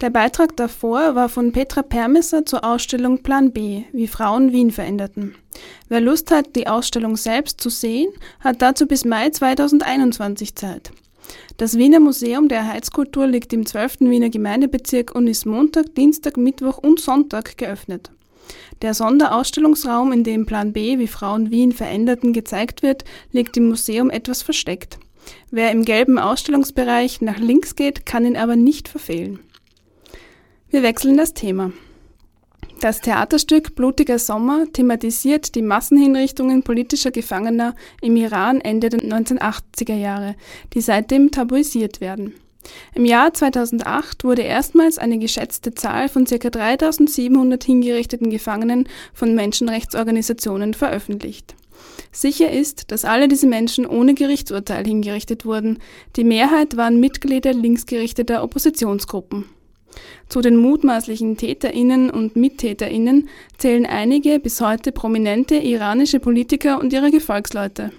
Der 0.00 0.10
Beitrag 0.10 0.56
davor 0.56 1.14
war 1.14 1.28
von 1.28 1.50
Petra 1.50 1.82
Permesser 1.82 2.46
zur 2.46 2.64
Ausstellung 2.64 3.22
Plan 3.22 3.52
B, 3.52 3.82
wie 3.92 4.06
Frauen 4.06 4.52
Wien 4.52 4.70
veränderten. 4.70 5.34
Wer 5.88 6.00
Lust 6.00 6.30
hat, 6.30 6.54
die 6.54 6.68
Ausstellung 6.68 7.16
selbst 7.16 7.60
zu 7.60 7.70
sehen, 7.70 8.10
hat 8.40 8.62
dazu 8.62 8.86
bis 8.86 9.04
Mai 9.04 9.30
2021 9.30 10.54
Zeit. 10.54 10.92
Das 11.56 11.76
Wiener 11.76 11.98
Museum 11.98 12.48
der 12.48 12.68
Heizkultur 12.68 13.26
liegt 13.26 13.52
im 13.52 13.66
12. 13.66 14.00
Wiener 14.00 14.30
Gemeindebezirk 14.30 15.12
und 15.14 15.26
ist 15.26 15.44
Montag, 15.44 15.94
Dienstag, 15.96 16.36
Mittwoch 16.36 16.78
und 16.78 17.00
Sonntag 17.00 17.58
geöffnet. 17.58 18.10
Der 18.82 18.94
Sonderausstellungsraum, 18.94 20.12
in 20.12 20.22
dem 20.22 20.46
Plan 20.46 20.72
B, 20.72 20.98
wie 20.98 21.08
Frauen 21.08 21.50
Wien 21.50 21.72
veränderten, 21.72 22.32
gezeigt 22.32 22.82
wird, 22.82 23.04
liegt 23.32 23.56
im 23.56 23.68
Museum 23.68 24.08
etwas 24.08 24.42
versteckt. 24.42 25.00
Wer 25.50 25.70
im 25.70 25.84
gelben 25.84 26.18
Ausstellungsbereich 26.18 27.20
nach 27.20 27.38
links 27.38 27.76
geht, 27.76 28.04
kann 28.04 28.26
ihn 28.26 28.36
aber 28.36 28.56
nicht 28.56 28.88
verfehlen. 28.88 29.38
Wir 30.70 30.82
wechseln 30.82 31.16
das 31.16 31.34
Thema. 31.34 31.72
Das 32.80 33.00
Theaterstück 33.00 33.74
Blutiger 33.74 34.18
Sommer 34.18 34.66
thematisiert 34.72 35.54
die 35.54 35.62
Massenhinrichtungen 35.62 36.62
politischer 36.62 37.10
Gefangener 37.10 37.74
im 38.02 38.16
Iran 38.16 38.60
Ende 38.60 38.90
der 38.90 39.00
1980er 39.00 39.94
Jahre, 39.94 40.34
die 40.74 40.82
seitdem 40.82 41.30
tabuisiert 41.30 42.00
werden. 42.02 42.34
Im 42.94 43.04
Jahr 43.04 43.32
2008 43.32 44.24
wurde 44.24 44.42
erstmals 44.42 44.98
eine 44.98 45.18
geschätzte 45.18 45.72
Zahl 45.74 46.08
von 46.08 46.24
ca. 46.26 46.50
3700 46.50 47.64
hingerichteten 47.64 48.30
Gefangenen 48.30 48.88
von 49.14 49.34
Menschenrechtsorganisationen 49.34 50.74
veröffentlicht. 50.74 51.54
Sicher 52.16 52.50
ist, 52.50 52.92
dass 52.92 53.04
alle 53.04 53.28
diese 53.28 53.46
Menschen 53.46 53.84
ohne 53.84 54.14
Gerichtsurteil 54.14 54.86
hingerichtet 54.86 55.44
wurden. 55.44 55.80
Die 56.16 56.24
Mehrheit 56.24 56.78
waren 56.78 56.98
Mitglieder 56.98 57.52
linksgerichteter 57.52 58.42
Oppositionsgruppen. 58.42 59.44
Zu 60.26 60.40
den 60.40 60.56
mutmaßlichen 60.56 61.36
Täterinnen 61.36 62.08
und 62.08 62.34
Mittäterinnen 62.34 63.28
zählen 63.58 63.84
einige 63.84 64.40
bis 64.40 64.62
heute 64.62 64.92
prominente 64.92 65.56
iranische 65.56 66.18
Politiker 66.18 66.80
und 66.80 66.90
ihre 66.94 67.10
Gefolgsleute. 67.10 67.92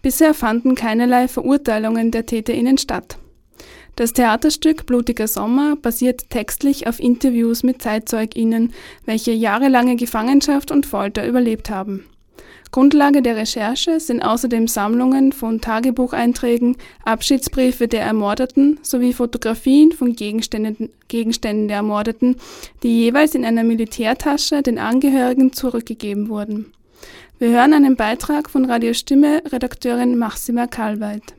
Bisher 0.00 0.32
fanden 0.32 0.74
keinerlei 0.74 1.28
Verurteilungen 1.28 2.10
der 2.10 2.24
Täterinnen 2.24 2.78
statt. 2.78 3.18
Das 3.96 4.14
Theaterstück 4.14 4.86
Blutiger 4.86 5.28
Sommer 5.28 5.76
basiert 5.76 6.30
textlich 6.30 6.86
auf 6.86 6.98
Interviews 6.98 7.64
mit 7.64 7.82
ZeitzeugInnen, 7.82 8.72
welche 9.04 9.32
jahrelange 9.32 9.96
Gefangenschaft 9.96 10.70
und 10.70 10.86
Folter 10.86 11.26
überlebt 11.26 11.68
haben. 11.68 12.06
Grundlage 12.72 13.20
der 13.20 13.36
Recherche 13.36 14.00
sind 14.00 14.22
außerdem 14.22 14.66
Sammlungen 14.66 15.32
von 15.32 15.60
Tagebucheinträgen, 15.60 16.76
Abschiedsbriefe 17.04 17.86
der 17.86 18.00
Ermordeten 18.00 18.80
sowie 18.82 19.12
Fotografien 19.12 19.92
von 19.92 20.16
Gegenständen, 20.16 20.88
Gegenständen 21.06 21.68
der 21.68 21.76
Ermordeten, 21.76 22.36
die 22.82 23.02
jeweils 23.02 23.34
in 23.34 23.44
einer 23.44 23.62
Militärtasche 23.62 24.62
den 24.62 24.78
Angehörigen 24.78 25.52
zurückgegeben 25.52 26.30
wurden. 26.30 26.72
Wir 27.38 27.50
hören 27.50 27.74
einen 27.74 27.96
Beitrag 27.96 28.48
von 28.48 28.64
Radio 28.64 28.94
Stimme 28.94 29.42
Redakteurin 29.52 30.16
Maxima 30.16 30.66
Kalweit. 30.66 31.34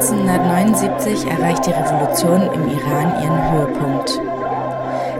1979 0.00 1.26
erreicht 1.26 1.66
die 1.66 1.72
Revolution 1.72 2.48
im 2.54 2.70
Iran 2.70 3.22
ihren 3.22 3.52
Höhepunkt. 3.52 4.18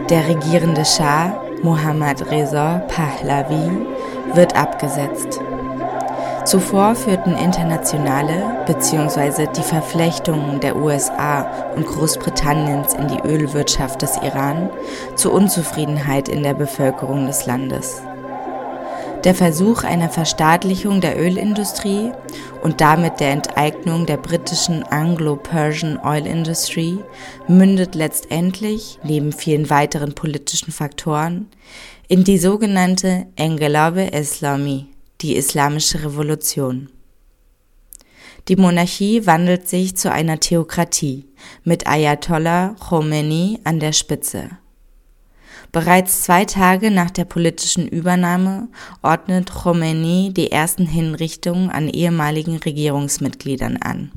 Der 0.09 0.27
regierende 0.27 0.83
Schah, 0.85 1.39
Mohammad 1.61 2.31
Reza 2.31 2.81
Pahlavi, 2.87 3.85
wird 4.33 4.55
abgesetzt. 4.55 5.39
Zuvor 6.45 6.95
führten 6.95 7.35
internationale 7.37 8.63
bzw. 8.65 9.45
die 9.55 9.61
Verflechtungen 9.61 10.59
der 10.59 10.75
USA 10.75 11.45
und 11.75 11.85
Großbritanniens 11.85 12.95
in 12.95 13.07
die 13.07 13.21
Ölwirtschaft 13.21 14.01
des 14.01 14.17
Iran 14.23 14.71
zu 15.13 15.31
Unzufriedenheit 15.31 16.27
in 16.27 16.41
der 16.41 16.55
Bevölkerung 16.55 17.27
des 17.27 17.45
Landes. 17.45 18.01
Der 19.23 19.35
Versuch 19.35 19.83
einer 19.83 20.09
Verstaatlichung 20.09 20.99
der 20.99 21.19
Ölindustrie 21.21 22.11
und 22.63 22.81
damit 22.81 23.19
der 23.19 23.29
Enteignung 23.29 24.07
der 24.07 24.17
britischen 24.17 24.81
Anglo-Persian 24.81 25.99
Oil 26.03 26.25
Industry 26.25 26.97
mündet 27.47 27.93
letztendlich, 27.93 28.97
neben 29.03 29.31
vielen 29.31 29.69
weiteren 29.69 30.15
politischen 30.15 30.71
Faktoren, 30.71 31.45
in 32.07 32.23
die 32.23 32.39
sogenannte 32.39 33.27
Engelabe 33.35 34.05
Islami, 34.05 34.87
die 35.21 35.35
Islamische 35.35 36.03
Revolution. 36.03 36.89
Die 38.47 38.55
Monarchie 38.55 39.27
wandelt 39.27 39.69
sich 39.69 39.95
zu 39.95 40.11
einer 40.11 40.39
Theokratie 40.39 41.27
mit 41.63 41.85
Ayatollah 41.85 42.75
Khomeini 42.79 43.59
an 43.65 43.79
der 43.79 43.93
Spitze. 43.93 44.49
Bereits 45.71 46.23
zwei 46.23 46.43
Tage 46.43 46.91
nach 46.91 47.11
der 47.11 47.23
politischen 47.23 47.87
Übernahme 47.87 48.67
ordnet 49.01 49.51
Khomeini 49.51 50.33
die 50.35 50.51
ersten 50.51 50.85
Hinrichtungen 50.85 51.69
an 51.69 51.87
ehemaligen 51.87 52.57
Regierungsmitgliedern 52.57 53.77
an. 53.77 54.11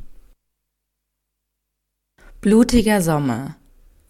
Blutiger 2.40 3.00
Sommer. 3.00 3.56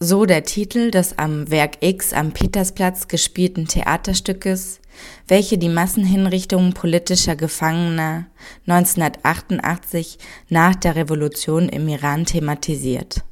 So 0.01 0.25
der 0.25 0.45
Titel 0.45 0.91
des 0.91 1.19
am 1.19 1.51
Werk 1.51 1.77
X 1.81 2.13
am 2.13 2.33
Petersplatz 2.33 3.09
gespielten 3.09 3.69
Theaterstückes, 3.69 4.81
welche 5.29 5.59
die 5.59 5.69
Massenhinrichtungen 5.69 6.73
politischer 6.73 7.37
Gefangener 7.37 8.27
1988 8.67 10.19
nach 10.49 10.75
der 10.75 10.97
Revolution 10.97 11.69
im 11.69 11.89
Iran 11.89 12.25
thematisiert. 12.25 13.23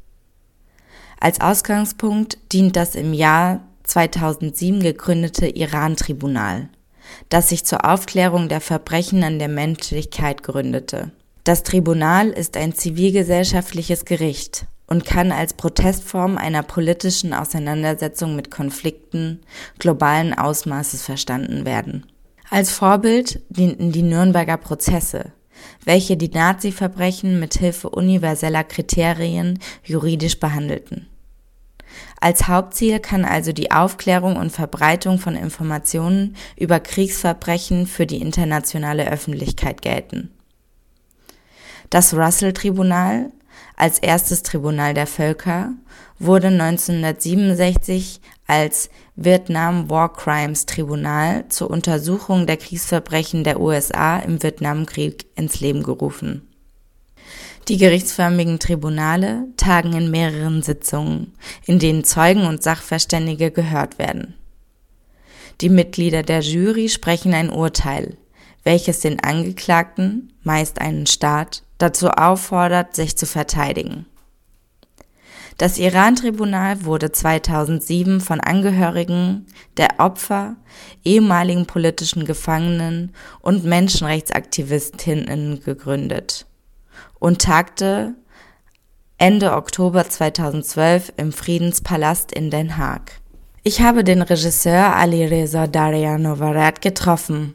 Als 1.18 1.40
Ausgangspunkt 1.40 2.38
dient 2.52 2.76
das 2.76 2.94
im 2.94 3.12
Jahr 3.12 3.60
2007 3.84 4.80
gegründete 4.80 5.46
Iran-Tribunal, 5.46 6.68
das 7.28 7.48
sich 7.48 7.64
zur 7.64 7.84
Aufklärung 7.84 8.48
der 8.48 8.60
Verbrechen 8.60 9.24
an 9.24 9.38
der 9.38 9.48
Menschlichkeit 9.48 10.42
gründete. 10.42 11.10
Das 11.44 11.64
Tribunal 11.64 12.28
ist 12.28 12.56
ein 12.56 12.72
zivilgesellschaftliches 12.74 14.04
Gericht 14.04 14.66
und 14.86 15.04
kann 15.04 15.32
als 15.32 15.54
Protestform 15.54 16.36
einer 16.38 16.62
politischen 16.62 17.32
Auseinandersetzung 17.32 18.36
mit 18.36 18.50
Konflikten 18.50 19.40
globalen 19.78 20.34
Ausmaßes 20.34 21.02
verstanden 21.02 21.64
werden. 21.64 22.06
Als 22.50 22.70
Vorbild 22.70 23.40
dienten 23.48 23.92
die 23.92 24.02
Nürnberger 24.02 24.58
Prozesse, 24.58 25.32
welche 25.84 26.16
die 26.16 26.28
Nazi-Verbrechen 26.28 27.40
mit 27.40 27.54
Hilfe 27.54 27.88
universeller 27.88 28.64
Kriterien 28.64 29.58
juridisch 29.82 30.38
behandelten. 30.38 31.08
Als 32.20 32.48
Hauptziel 32.48 33.00
kann 33.00 33.24
also 33.24 33.52
die 33.52 33.70
Aufklärung 33.70 34.36
und 34.36 34.50
Verbreitung 34.50 35.18
von 35.18 35.34
Informationen 35.34 36.36
über 36.56 36.80
Kriegsverbrechen 36.80 37.86
für 37.86 38.06
die 38.06 38.20
internationale 38.20 39.10
Öffentlichkeit 39.10 39.82
gelten. 39.82 40.30
Das 41.90 42.14
Russell-Tribunal, 42.14 43.30
als 43.76 43.98
erstes 43.98 44.42
Tribunal 44.42 44.94
der 44.94 45.06
Völker, 45.06 45.72
wurde 46.18 46.48
1967 46.48 48.20
als 48.46 48.88
Vietnam 49.16 49.90
War 49.90 50.12
Crimes 50.12 50.66
Tribunal 50.66 51.46
zur 51.48 51.70
Untersuchung 51.70 52.46
der 52.46 52.56
Kriegsverbrechen 52.56 53.44
der 53.44 53.60
USA 53.60 54.18
im 54.18 54.42
Vietnamkrieg 54.42 55.26
ins 55.34 55.60
Leben 55.60 55.82
gerufen 55.82 56.51
die 57.68 57.76
gerichtsförmigen 57.76 58.58
Tribunale 58.58 59.46
tagen 59.56 59.92
in 59.92 60.10
mehreren 60.10 60.62
Sitzungen, 60.62 61.32
in 61.64 61.78
denen 61.78 62.04
Zeugen 62.04 62.46
und 62.46 62.62
Sachverständige 62.62 63.50
gehört 63.50 63.98
werden. 63.98 64.34
Die 65.60 65.68
Mitglieder 65.68 66.22
der 66.22 66.40
Jury 66.40 66.88
sprechen 66.88 67.34
ein 67.34 67.50
Urteil, 67.50 68.16
welches 68.64 69.00
den 69.00 69.22
Angeklagten, 69.22 70.32
meist 70.42 70.80
einen 70.80 71.06
Staat, 71.06 71.62
dazu 71.78 72.08
auffordert, 72.08 72.96
sich 72.96 73.16
zu 73.16 73.26
verteidigen. 73.26 74.06
Das 75.58 75.78
Iran-Tribunal 75.78 76.84
wurde 76.84 77.12
2007 77.12 78.20
von 78.20 78.40
Angehörigen 78.40 79.46
der 79.76 79.90
Opfer, 79.98 80.56
ehemaligen 81.04 81.66
politischen 81.66 82.24
Gefangenen 82.24 83.12
und 83.40 83.64
Menschenrechtsaktivistinnen 83.64 85.62
gegründet 85.62 86.46
und 87.22 87.40
tagte 87.40 88.14
Ende 89.16 89.52
Oktober 89.52 90.08
2012 90.08 91.12
im 91.16 91.32
Friedenspalast 91.32 92.32
in 92.32 92.50
Den 92.50 92.76
Haag. 92.76 93.20
Ich 93.62 93.80
habe 93.80 94.02
den 94.02 94.22
Regisseur 94.22 94.96
Ali 94.96 95.24
Reza 95.24 95.66
Daria 95.66 96.18
Novarat 96.18 96.82
getroffen 96.82 97.54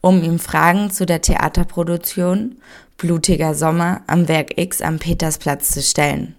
um 0.00 0.22
ihm 0.22 0.38
Fragen 0.38 0.90
zu 0.90 1.06
der 1.06 1.20
Theaterproduktion 1.20 2.56
Blutiger 2.96 3.54
Sommer 3.54 4.02
am 4.06 4.28
Werk 4.28 4.58
X 4.58 4.82
am 4.82 4.98
Petersplatz 4.98 5.70
zu 5.70 5.82
stellen. 5.82 6.36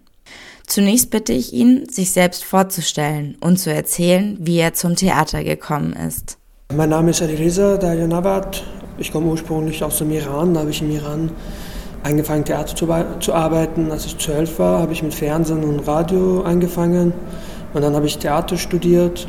Zunächst 0.67 1.09
bitte 1.09 1.33
ich 1.33 1.53
ihn, 1.53 1.89
sich 1.89 2.11
selbst 2.11 2.43
vorzustellen 2.43 3.35
und 3.41 3.57
zu 3.57 3.73
erzählen, 3.73 4.37
wie 4.39 4.59
er 4.59 4.73
zum 4.73 4.95
Theater 4.95 5.43
gekommen 5.43 5.93
ist. 5.93 6.37
Mein 6.73 6.89
Name 6.89 7.11
ist 7.11 7.21
Alireza 7.21 7.77
Dayanabad. 7.77 8.63
Ich 8.97 9.11
komme 9.11 9.27
ursprünglich 9.27 9.83
aus 9.83 9.97
dem 9.97 10.11
Iran. 10.11 10.53
Da 10.53 10.61
habe 10.61 10.69
ich 10.69 10.81
im 10.81 10.91
Iran 10.91 11.31
angefangen, 12.03 12.45
Theater 12.45 12.75
zu, 12.75 12.87
zu 13.19 13.33
arbeiten. 13.33 13.91
Als 13.91 14.05
ich 14.05 14.17
zwölf 14.17 14.59
war, 14.59 14.79
habe 14.79 14.93
ich 14.93 15.03
mit 15.03 15.13
Fernsehen 15.13 15.63
und 15.63 15.87
Radio 15.87 16.41
angefangen. 16.41 17.13
Und 17.73 17.81
dann 17.81 17.95
habe 17.95 18.05
ich 18.05 18.17
Theater 18.17 18.57
studiert 18.57 19.27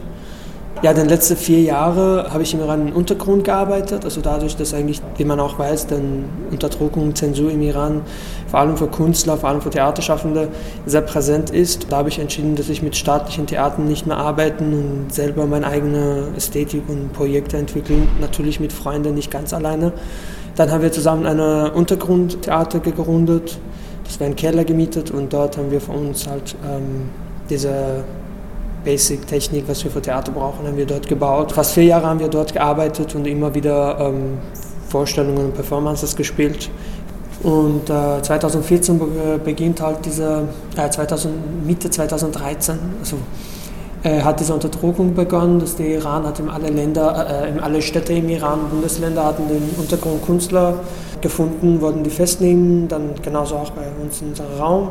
ja, 0.82 0.92
den 0.92 1.08
letzten 1.08 1.36
vier 1.36 1.60
Jahre 1.60 2.26
habe 2.32 2.42
ich 2.42 2.54
im 2.54 2.60
Iran 2.60 2.88
im 2.88 2.96
Untergrund 2.96 3.44
gearbeitet. 3.44 4.04
Also 4.04 4.20
dadurch, 4.20 4.56
dass 4.56 4.74
eigentlich, 4.74 5.00
wie 5.16 5.24
man 5.24 5.38
auch 5.38 5.56
weiß, 5.56 5.86
denn 5.86 6.24
Unterdrückung, 6.50 7.14
Zensur 7.14 7.52
im 7.52 7.62
Iran, 7.62 8.00
vor 8.48 8.58
allem 8.58 8.76
für 8.76 8.88
Künstler, 8.88 9.36
vor 9.36 9.50
allem 9.50 9.60
für 9.60 9.70
Theaterschaffende, 9.70 10.48
sehr 10.84 11.02
präsent 11.02 11.50
ist. 11.50 11.86
Da 11.92 11.98
habe 11.98 12.08
ich 12.08 12.18
entschieden, 12.18 12.56
dass 12.56 12.68
ich 12.68 12.82
mit 12.82 12.96
staatlichen 12.96 13.46
Theatern 13.46 13.86
nicht 13.86 14.08
mehr 14.08 14.16
arbeiten 14.16 14.72
und 14.72 15.14
selber 15.14 15.46
meine 15.46 15.68
eigene 15.68 16.24
Ästhetik 16.36 16.82
und 16.88 17.12
Projekte 17.12 17.58
entwickeln. 17.58 18.08
Natürlich 18.20 18.58
mit 18.58 18.72
Freunden, 18.72 19.14
nicht 19.14 19.30
ganz 19.30 19.54
alleine. 19.54 19.92
Dann 20.56 20.70
haben 20.70 20.82
wir 20.82 20.92
zusammen 20.92 21.26
ein 21.26 21.40
Untergrundtheater 21.72 22.80
gegründet. 22.80 23.58
Das 24.04 24.20
war 24.20 24.26
ein 24.26 24.36
Keller 24.36 24.64
gemietet 24.64 25.10
und 25.10 25.32
dort 25.32 25.56
haben 25.56 25.70
wir 25.70 25.80
für 25.80 25.92
uns 25.92 26.26
halt 26.26 26.54
ähm, 26.68 27.08
diese 27.48 28.04
Basic-Technik, 28.84 29.64
was 29.68 29.82
wir 29.84 29.90
für 29.90 30.02
Theater 30.02 30.32
brauchen, 30.32 30.66
haben 30.66 30.76
wir 30.76 30.86
dort 30.86 31.08
gebaut. 31.08 31.52
Fast 31.52 31.72
vier 31.72 31.84
Jahre 31.84 32.06
haben 32.06 32.20
wir 32.20 32.28
dort 32.28 32.52
gearbeitet 32.52 33.14
und 33.14 33.26
immer 33.26 33.54
wieder 33.54 33.98
ähm, 34.00 34.38
Vorstellungen 34.88 35.46
und 35.46 35.54
Performances 35.54 36.16
gespielt. 36.16 36.68
Und 37.42 37.90
äh, 37.90 38.22
2014 38.22 39.00
beginnt 39.44 39.80
halt 39.80 40.04
diese, 40.04 40.48
äh, 40.76 40.88
2000, 40.88 41.66
Mitte 41.66 41.90
2013, 41.90 42.78
also 43.00 43.16
hat 44.04 44.40
diese 44.40 44.52
Unterdrückung 44.52 45.14
begonnen, 45.14 45.60
dass 45.60 45.76
der 45.76 45.86
Iran 45.86 46.26
hat 46.26 46.40
in 46.40 46.48
alle 46.48 46.68
Länder, 46.70 47.44
äh, 47.44 47.50
in 47.50 47.60
alle 47.60 47.80
Städte 47.80 48.12
im 48.12 48.28
Iran, 48.28 48.68
Bundesländer 48.68 49.24
hatten 49.24 49.46
den 49.48 49.62
Untergrundkünstler 49.78 50.74
gefunden, 51.20 51.80
wollten 51.80 52.02
die 52.02 52.10
festnehmen, 52.10 52.88
dann 52.88 53.10
genauso 53.22 53.56
auch 53.56 53.70
bei 53.70 53.82
uns 54.02 54.20
in 54.20 54.28
unserem 54.28 54.58
Raum. 54.58 54.88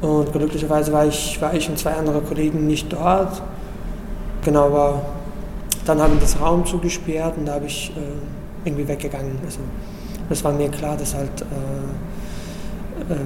Und 0.00 0.32
glücklicherweise 0.32 0.92
war 0.92 1.06
ich, 1.06 1.40
war 1.40 1.54
ich 1.54 1.68
und 1.68 1.78
zwei 1.78 1.92
andere 1.92 2.20
Kollegen 2.20 2.66
nicht 2.66 2.92
dort. 2.92 3.42
Genau, 4.44 4.66
aber 4.66 5.02
dann 5.84 6.00
haben 6.00 6.14
wir 6.14 6.20
das 6.20 6.40
Raum 6.40 6.64
zugesperrt 6.66 7.34
und 7.36 7.46
da 7.46 7.54
habe 7.54 7.66
ich 7.66 7.92
äh, 7.96 8.66
irgendwie 8.66 8.88
weggegangen. 8.88 9.38
Also 9.44 9.60
das 10.28 10.42
war 10.42 10.52
mir 10.52 10.68
klar, 10.68 10.96
dass 10.96 11.14
halt 11.14 11.42
äh, 11.42 13.12
äh, 13.12 13.16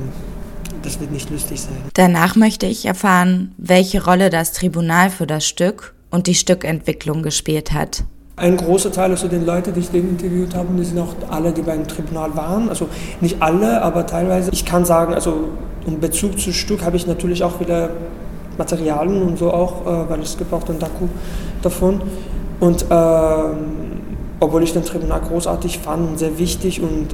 das 0.85 1.01
wird 1.01 1.11
nicht 1.11 1.31
lustig 1.31 1.61
sein. 1.61 1.75
Danach 1.95 2.37
möchte 2.37 2.67
ich 2.67 2.85
erfahren, 2.85 3.55
welche 3.57 4.05
Rolle 4.05 4.31
das 4.31 4.53
Tribunal 4.53 5.11
für 5.11 5.27
das 5.27 5.47
Stück 5.47 5.95
und 6.11 6.27
die 6.27 6.35
Stückentwicklung 6.35 7.23
gespielt 7.23 7.73
hat. 7.73 8.05
Ein 8.37 8.57
großer 8.57 8.91
Teil 8.91 9.11
also 9.13 9.29
den 9.29 9.47
Leute, 9.47 9.73
die 9.73 9.81
ich 9.81 9.91
den 9.91 10.11
interviewt 10.11 10.55
habe, 10.55 10.69
die 10.77 10.85
sind 10.85 10.99
auch 10.99 11.15
alle, 11.31 11.53
die 11.53 11.63
beim 11.63 11.87
Tribunal 11.87 12.37
waren. 12.37 12.69
Also 12.69 12.89
nicht 13.21 13.41
alle, 13.41 13.81
aber 13.83 14.07
teilweise. 14.07 14.51
Ich 14.53 14.65
kann 14.65 14.85
sagen, 14.85 15.15
also 15.15 15.51
in 15.87 16.01
Bezug 16.01 16.39
zu 16.41 16.53
Stück 16.53 16.85
habe 16.85 16.97
ich 16.97 17.07
natürlich 17.07 17.45
auch 17.45 17.61
wieder 17.61 17.91
Materialien 18.59 19.23
und 19.23 19.39
so 19.39 19.53
auch, 19.53 19.87
äh, 19.87 20.11
weil 20.11 20.21
es 20.21 20.37
gibt 20.37 20.53
auch 20.53 20.65
den 20.65 20.79
Doku 20.79 21.09
davon. 21.63 22.01
Und 22.61 22.87
ähm, 22.91 23.55
obwohl 24.41 24.63
ich 24.63 24.73
den 24.73 24.85
Tribunal 24.85 25.21
großartig 25.21 25.79
fand 25.79 26.09
und 26.09 26.19
sehr 26.19 26.39
wichtig 26.39 26.81
und 26.81 27.09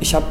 ich 0.00 0.14
habe 0.14 0.26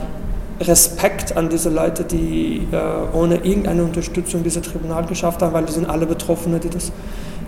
Respekt 0.60 1.38
an 1.38 1.50
diese 1.50 1.70
Leute, 1.70 2.04
die 2.04 2.68
äh, 2.72 3.16
ohne 3.16 3.36
irgendeine 3.36 3.84
Unterstützung 3.84 4.44
dieses 4.44 4.64
Tribunal 4.64 5.06
geschafft 5.06 5.42
haben, 5.42 5.54
weil 5.54 5.66
die 5.66 5.72
sind 5.72 5.90
alle 5.90 6.06
Betroffene, 6.06 6.60
die 6.60 6.70
das 6.70 6.92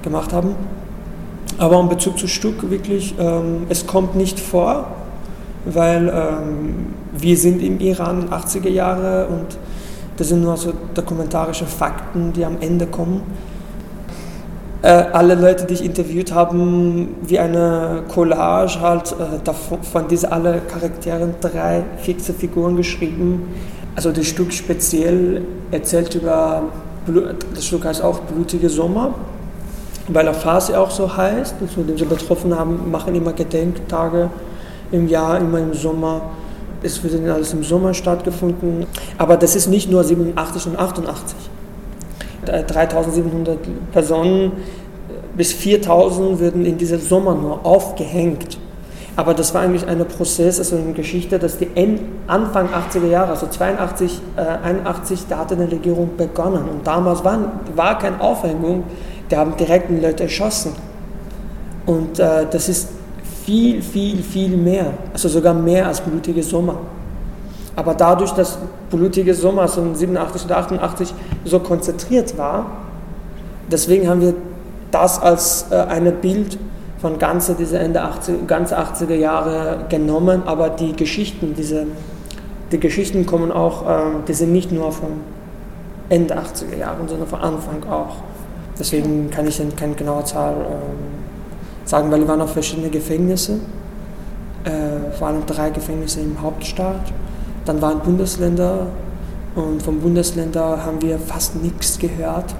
gemacht 0.04 0.32
haben. 0.32 0.56
Aber 1.58 1.80
in 1.80 1.89
Bezug 1.89 2.17
zu 2.17 2.28
Stück 2.28 2.69
wirklich, 2.69 3.15
ähm, 3.19 3.65
es 3.69 3.88
kommt 3.88 4.15
nicht 4.15 4.39
vor, 4.39 4.88
weil 5.65 6.08
ähm, 6.08 6.93
wir 7.17 7.36
sind 7.36 7.62
im 7.62 7.80
Iran 7.80 8.24
in 8.24 8.30
80er 8.30 8.69
Jahre 8.69 9.28
und 9.28 9.58
das 10.17 10.30
sind 10.30 10.41
nur 10.41 10.58
so 10.58 10.74
dokumentarische 10.93 11.65
Fakten, 11.65 12.34
die 12.34 12.45
am 12.45 12.58
Ende 12.62 12.86
kommen. 12.88 13.22
Äh, 14.82 14.88
alle 14.88 15.36
Leute, 15.36 15.65
die 15.65 15.74
ich 15.74 15.84
interviewt 15.84 16.34
habe, 16.34 16.56
wie 17.24 17.38
eine 17.38 18.04
Collage 18.08 18.80
halt 18.80 19.12
äh, 19.12 19.39
davon, 19.44 19.84
von 19.84 20.08
diesen 20.08 20.32
alle 20.32 20.62
Charakteren 20.62 21.36
drei 21.42 21.84
fixe 21.98 22.34
Figuren 22.34 22.78
geschrieben. 22.78 23.50
Also 23.96 24.12
das 24.12 24.28
Stück 24.28 24.54
speziell 24.54 25.44
erzählt 25.72 26.15
über, 26.15 26.63
das 27.54 27.65
Stück 27.65 27.84
heißt 27.86 28.02
auch 28.02 28.20
Blutige 28.20 28.70
Sommer 28.70 29.13
weil 30.10 30.26
der 30.26 30.34
Phase 30.34 30.78
auch 30.80 30.92
so 30.92 31.15
heißt, 31.15 31.56
also 31.62 31.84
die 31.84 32.04
betroffen 32.04 32.58
haben, 32.58 32.89
machen 32.92 33.15
immer 33.15 33.34
Gedenktage 33.34 34.30
im 34.92 35.08
Jahr, 35.08 35.38
immer 35.38 35.60
im 35.60 35.74
Sommer. 35.74 36.22
Es 36.82 37.04
wird 37.04 37.30
alles 37.30 37.54
im 37.54 37.63
Sommer 37.63 37.94
stattgefunden. 37.94 38.86
Aber 39.18 39.38
das 39.38 39.56
ist 39.56 39.68
nicht 39.68 39.89
nur 39.89 40.04
87 40.04 40.65
und 40.65 40.80
88. 40.80 41.38
3700 42.45 43.58
Personen 43.91 44.52
bis 45.36 45.54
4000 45.54 46.39
würden 46.39 46.65
in 46.65 46.78
diesem 46.78 46.99
Sommer 46.99 47.36
nur 47.36 47.65
aufgehängt. 47.65 48.58
Aber 49.15 49.34
das 49.34 49.54
war 49.54 49.62
eigentlich 49.62 49.86
ein 49.88 50.06
Prozess, 50.06 50.60
also 50.60 50.78
eine 50.78 50.93
Geschichte, 50.93 51.39
dass 51.39 51.58
die 51.58 51.67
Anfang 52.28 52.69
80er 52.69 53.08
Jahre, 53.08 53.32
also 53.32 53.47
82, 53.47 54.21
äh, 54.38 54.41
81, 54.41 55.25
da 55.28 55.39
hatte 55.39 55.56
eine 55.56 55.69
Regierung 55.69 56.12
begonnen. 56.15 56.63
Und 56.69 56.88
damals 56.88 57.23
war, 57.23 57.38
war 57.75 57.97
keine 57.97 58.21
Aufhängung, 58.21 58.84
die 59.30 59.36
haben 59.36 59.58
direkt 59.58 59.89
Leute 59.89 60.23
erschossen. 60.23 60.71
Und 61.86 62.19
äh, 62.19 62.45
das 62.49 62.69
ist 62.69 62.89
viel, 63.45 63.82
viel, 63.82 64.23
viel 64.23 64.56
mehr, 64.56 64.93
also 65.12 65.28
sogar 65.28 65.54
mehr 65.54 65.88
als 65.88 66.02
blutige 66.02 66.43
Sommer. 66.43 66.75
Aber 67.80 67.94
dadurch, 67.94 68.32
dass 68.32 68.58
blutige 68.89 69.34
Sommer 69.34 69.70
so 69.70 69.82
in 69.82 69.96
87 69.96 70.44
oder 70.44 70.58
88 70.58 71.13
so 71.46 71.62
konzentriert 71.62 72.38
war, 72.38 72.65
deswegen 73.72 74.10
haben 74.10 74.20
wir 74.20 74.34
das 74.92 75.22
als 75.22 75.68
äh, 75.72 75.76
ein 75.76 76.13
Bild 76.20 76.58
von 76.98 77.18
ganze 77.20 77.56
diese 77.56 77.80
Ende 77.80 78.02
80, 78.02 78.48
ganze 78.48 78.78
80er 78.78 79.15
Jahre 79.15 79.86
genommen, 79.88 80.44
aber 80.46 80.70
die 80.70 80.94
Geschichten, 80.94 81.54
diese, 81.56 81.86
die 82.74 82.82
Geschichten 82.82 83.26
kommen 83.26 83.50
auch, 83.50 83.88
äh, 83.88 84.02
die 84.28 84.34
sind 84.34 84.52
nicht 84.52 84.74
nur 84.74 84.92
von 84.92 85.12
Ende 86.10 86.38
80er 86.38 86.76
Jahre, 86.78 86.98
sondern 87.08 87.30
von 87.30 87.39
Anfang 87.39 87.82
auch. 87.89 88.18
Deswegen 88.78 89.30
kann 89.30 89.48
ich 89.48 89.62
keine 89.78 89.94
genaue 89.94 90.26
Zahl 90.26 90.54
äh, 90.54 91.88
sagen, 91.88 92.12
weil 92.12 92.20
wir 92.20 92.28
waren 92.28 92.42
auf 92.42 92.52
verschiedene 92.52 92.89
Gefängnisse, 92.89 93.54
äh, 94.65 95.18
vor 95.18 95.30
allem 95.30 95.46
drei 95.46 95.70
Gefängnisse 95.70 96.20
im 96.20 96.42
Hauptstaat. 96.42 97.13
Dann 97.65 97.82
waren 97.82 98.00
Bundesländer 98.00 98.88
und 99.56 99.82
vom 99.82 100.00
Bundesländer 100.00 100.84
haben 100.86 101.02
wir 101.02 101.19
fast 101.19 101.56
nichts 101.56 102.00
gehört. 102.00 102.56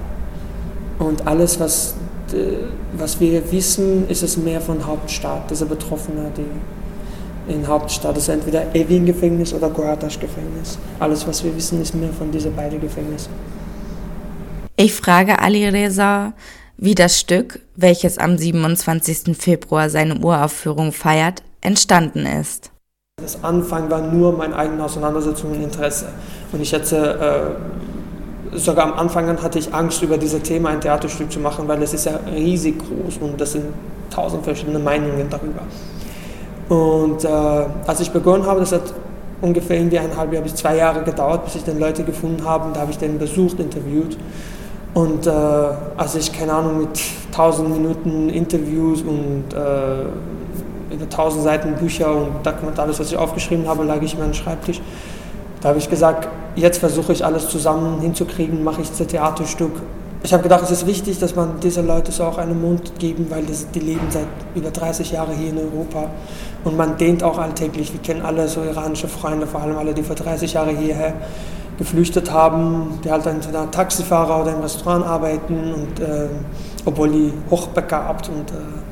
Und 0.98 1.26
alles, 1.26 1.58
was, 1.58 1.94
äh, 2.32 2.58
was 2.92 3.20
wir 3.20 3.50
wissen, 3.52 4.08
ist 4.08 4.22
es 4.22 4.36
mehr 4.36 4.60
von 4.60 4.86
Hauptstaat, 4.86 5.50
diese 5.50 5.66
Betroffene, 5.66 6.30
die 6.36 7.52
in 7.52 7.66
Hauptstadt, 7.66 8.16
ist 8.16 8.28
entweder 8.28 8.74
Evin-Gefängnis 8.74 9.52
oder 9.54 9.70
Goatasch-Gefängnis. 9.70 10.78
Alles, 10.98 11.26
was 11.26 11.42
wir 11.42 11.54
wissen, 11.56 11.80
ist 11.80 11.94
mehr 11.94 12.12
von 12.12 12.30
diesen 12.30 12.54
beiden 12.54 12.80
Gefängnissen. 12.80 13.32
Ich 14.76 14.94
frage 14.94 15.38
Ali 15.40 15.68
Reza, 15.68 16.32
wie 16.76 16.94
das 16.94 17.18
Stück, 17.18 17.60
welches 17.76 18.18
am 18.18 18.38
27. 18.38 19.36
Februar 19.36 19.90
seine 19.90 20.18
Uraufführung 20.18 20.92
feiert, 20.92 21.42
entstanden 21.60 22.24
ist. 22.24 22.70
Das 23.22 23.42
Anfang 23.42 23.90
war 23.90 24.00
nur 24.00 24.32
meine 24.32 24.56
eigene 24.56 24.84
Auseinandersetzung 24.84 25.52
und 25.52 25.62
Interesse. 25.62 26.06
Und 26.52 26.60
ich 26.60 26.72
hätte, 26.72 27.56
äh, 28.52 28.56
sogar 28.56 28.86
am 28.86 28.94
Anfang 28.94 29.40
hatte 29.42 29.58
ich 29.58 29.72
Angst, 29.72 30.02
über 30.02 30.18
dieses 30.18 30.42
Thema 30.42 30.70
ein 30.70 30.80
Theaterstück 30.80 31.30
zu 31.30 31.40
machen, 31.40 31.68
weil 31.68 31.82
es 31.82 31.94
ist 31.94 32.06
ja 32.06 32.18
riesig 32.34 32.78
groß 32.78 33.18
und 33.20 33.40
das 33.40 33.52
sind 33.52 33.66
tausend 34.10 34.44
verschiedene 34.44 34.78
Meinungen 34.78 35.28
darüber. 35.30 35.62
Und 36.68 37.24
äh, 37.24 37.28
als 37.86 38.00
ich 38.00 38.10
begonnen 38.10 38.46
habe, 38.46 38.60
das 38.60 38.72
hat 38.72 38.94
ungefähr 39.40 39.76
irgendwie 39.78 39.98
ein 39.98 40.16
halbes 40.16 40.34
Jahr 40.34 40.42
bis 40.42 40.54
zwei 40.54 40.76
Jahre 40.76 41.02
gedauert, 41.02 41.44
bis 41.44 41.56
ich 41.56 41.64
dann 41.64 41.78
Leute 41.78 42.04
gefunden 42.04 42.44
habe. 42.44 42.72
Da 42.72 42.80
habe 42.80 42.90
ich 42.90 42.98
den 42.98 43.18
besucht, 43.18 43.58
interviewt. 43.58 44.16
Und 44.94 45.26
äh, 45.26 45.30
als 45.30 46.14
ich, 46.16 46.32
keine 46.32 46.52
Ahnung, 46.52 46.78
mit 46.78 47.00
1000 47.32 47.70
Minuten 47.70 48.28
Interviews 48.28 49.02
und 49.02 49.44
äh, 49.52 50.04
1000 50.90 51.44
Seiten 51.44 51.74
Bücher 51.74 52.14
und 52.14 52.44
Dokument, 52.44 52.78
alles, 52.78 52.98
was 52.98 53.10
ich 53.10 53.16
aufgeschrieben 53.16 53.68
habe, 53.68 53.84
lag 53.84 54.02
ich 54.02 54.14
an 54.14 54.22
den 54.22 54.34
Schreibtisch. 54.34 54.80
Da 55.60 55.68
habe 55.70 55.78
ich 55.78 55.88
gesagt, 55.88 56.28
jetzt 56.56 56.78
versuche 56.78 57.12
ich 57.12 57.24
alles 57.24 57.48
zusammen 57.48 58.00
hinzukriegen, 58.00 58.64
mache 58.64 58.82
ich 58.82 58.88
das 58.88 59.06
Theaterstück. 59.06 59.72
ich 60.22 60.32
habe 60.32 60.42
gedacht, 60.42 60.62
es 60.62 60.70
ist 60.70 60.86
wichtig, 60.86 61.18
dass 61.18 61.36
man 61.36 61.60
diese 61.62 61.82
Leute 61.82 62.12
so 62.12 62.24
auch 62.24 62.38
einen 62.38 62.60
Mund 62.60 62.98
geben, 62.98 63.26
weil 63.30 63.44
das, 63.44 63.70
die 63.70 63.80
leben 63.80 64.06
seit 64.10 64.26
über 64.54 64.70
30 64.70 65.12
Jahren 65.12 65.34
hier 65.36 65.50
in 65.50 65.58
Europa 65.58 66.08
und 66.64 66.76
man 66.76 66.96
dehnt 66.96 67.22
auch 67.22 67.38
alltäglich. 67.38 67.92
Wir 67.92 68.00
kennen 68.00 68.22
alle 68.22 68.48
so 68.48 68.62
iranische 68.62 69.08
Freunde, 69.08 69.46
vor 69.46 69.62
allem 69.62 69.78
alle, 69.78 69.94
die 69.94 70.02
vor 70.02 70.16
30 70.16 70.54
Jahren 70.54 70.76
hierher 70.76 71.14
geflüchtet 71.78 72.30
haben, 72.30 72.98
die 73.02 73.10
halt 73.10 73.24
entweder 73.26 73.70
Taxifahrer 73.70 74.42
oder 74.42 74.52
im 74.52 74.60
Restaurant 74.60 75.06
arbeiten 75.06 75.72
und 75.72 76.00
äh, 76.00 76.28
obwohl 76.84 77.08
die 77.10 77.32
hochbegabt 77.50 78.28
und 78.28 78.50
äh, 78.50 78.54
äh, 78.54 78.89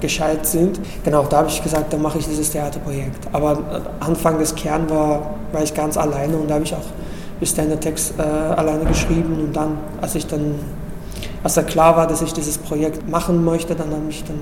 gescheit 0.00 0.46
sind. 0.46 0.80
Genau, 1.04 1.24
da 1.24 1.38
habe 1.38 1.48
ich 1.48 1.62
gesagt, 1.62 1.92
dann 1.92 2.02
mache 2.02 2.18
ich 2.18 2.26
dieses 2.26 2.50
Theaterprojekt. 2.50 3.28
Aber 3.32 3.52
äh, 3.52 4.04
Anfang 4.04 4.38
des 4.38 4.54
Kern 4.54 4.88
war, 4.90 5.34
war 5.52 5.62
ich 5.62 5.74
ganz 5.74 5.96
alleine 5.96 6.36
und 6.36 6.48
da 6.48 6.54
habe 6.54 6.64
ich 6.64 6.74
auch 6.74 6.78
bis 7.38 7.54
dann 7.54 7.68
der 7.68 7.80
Text 7.80 8.14
äh, 8.18 8.22
alleine 8.22 8.84
geschrieben 8.84 9.38
und 9.40 9.56
dann, 9.56 9.78
als 10.00 10.14
ich 10.14 10.26
dann, 10.26 10.56
als 11.42 11.54
da 11.54 11.62
klar 11.62 11.96
war, 11.96 12.06
dass 12.06 12.20
ich 12.20 12.32
dieses 12.32 12.58
Projekt 12.58 13.08
machen 13.08 13.44
möchte, 13.44 13.74
dann 13.74 13.90
habe 13.90 14.02
ich 14.10 14.22
dann 14.24 14.36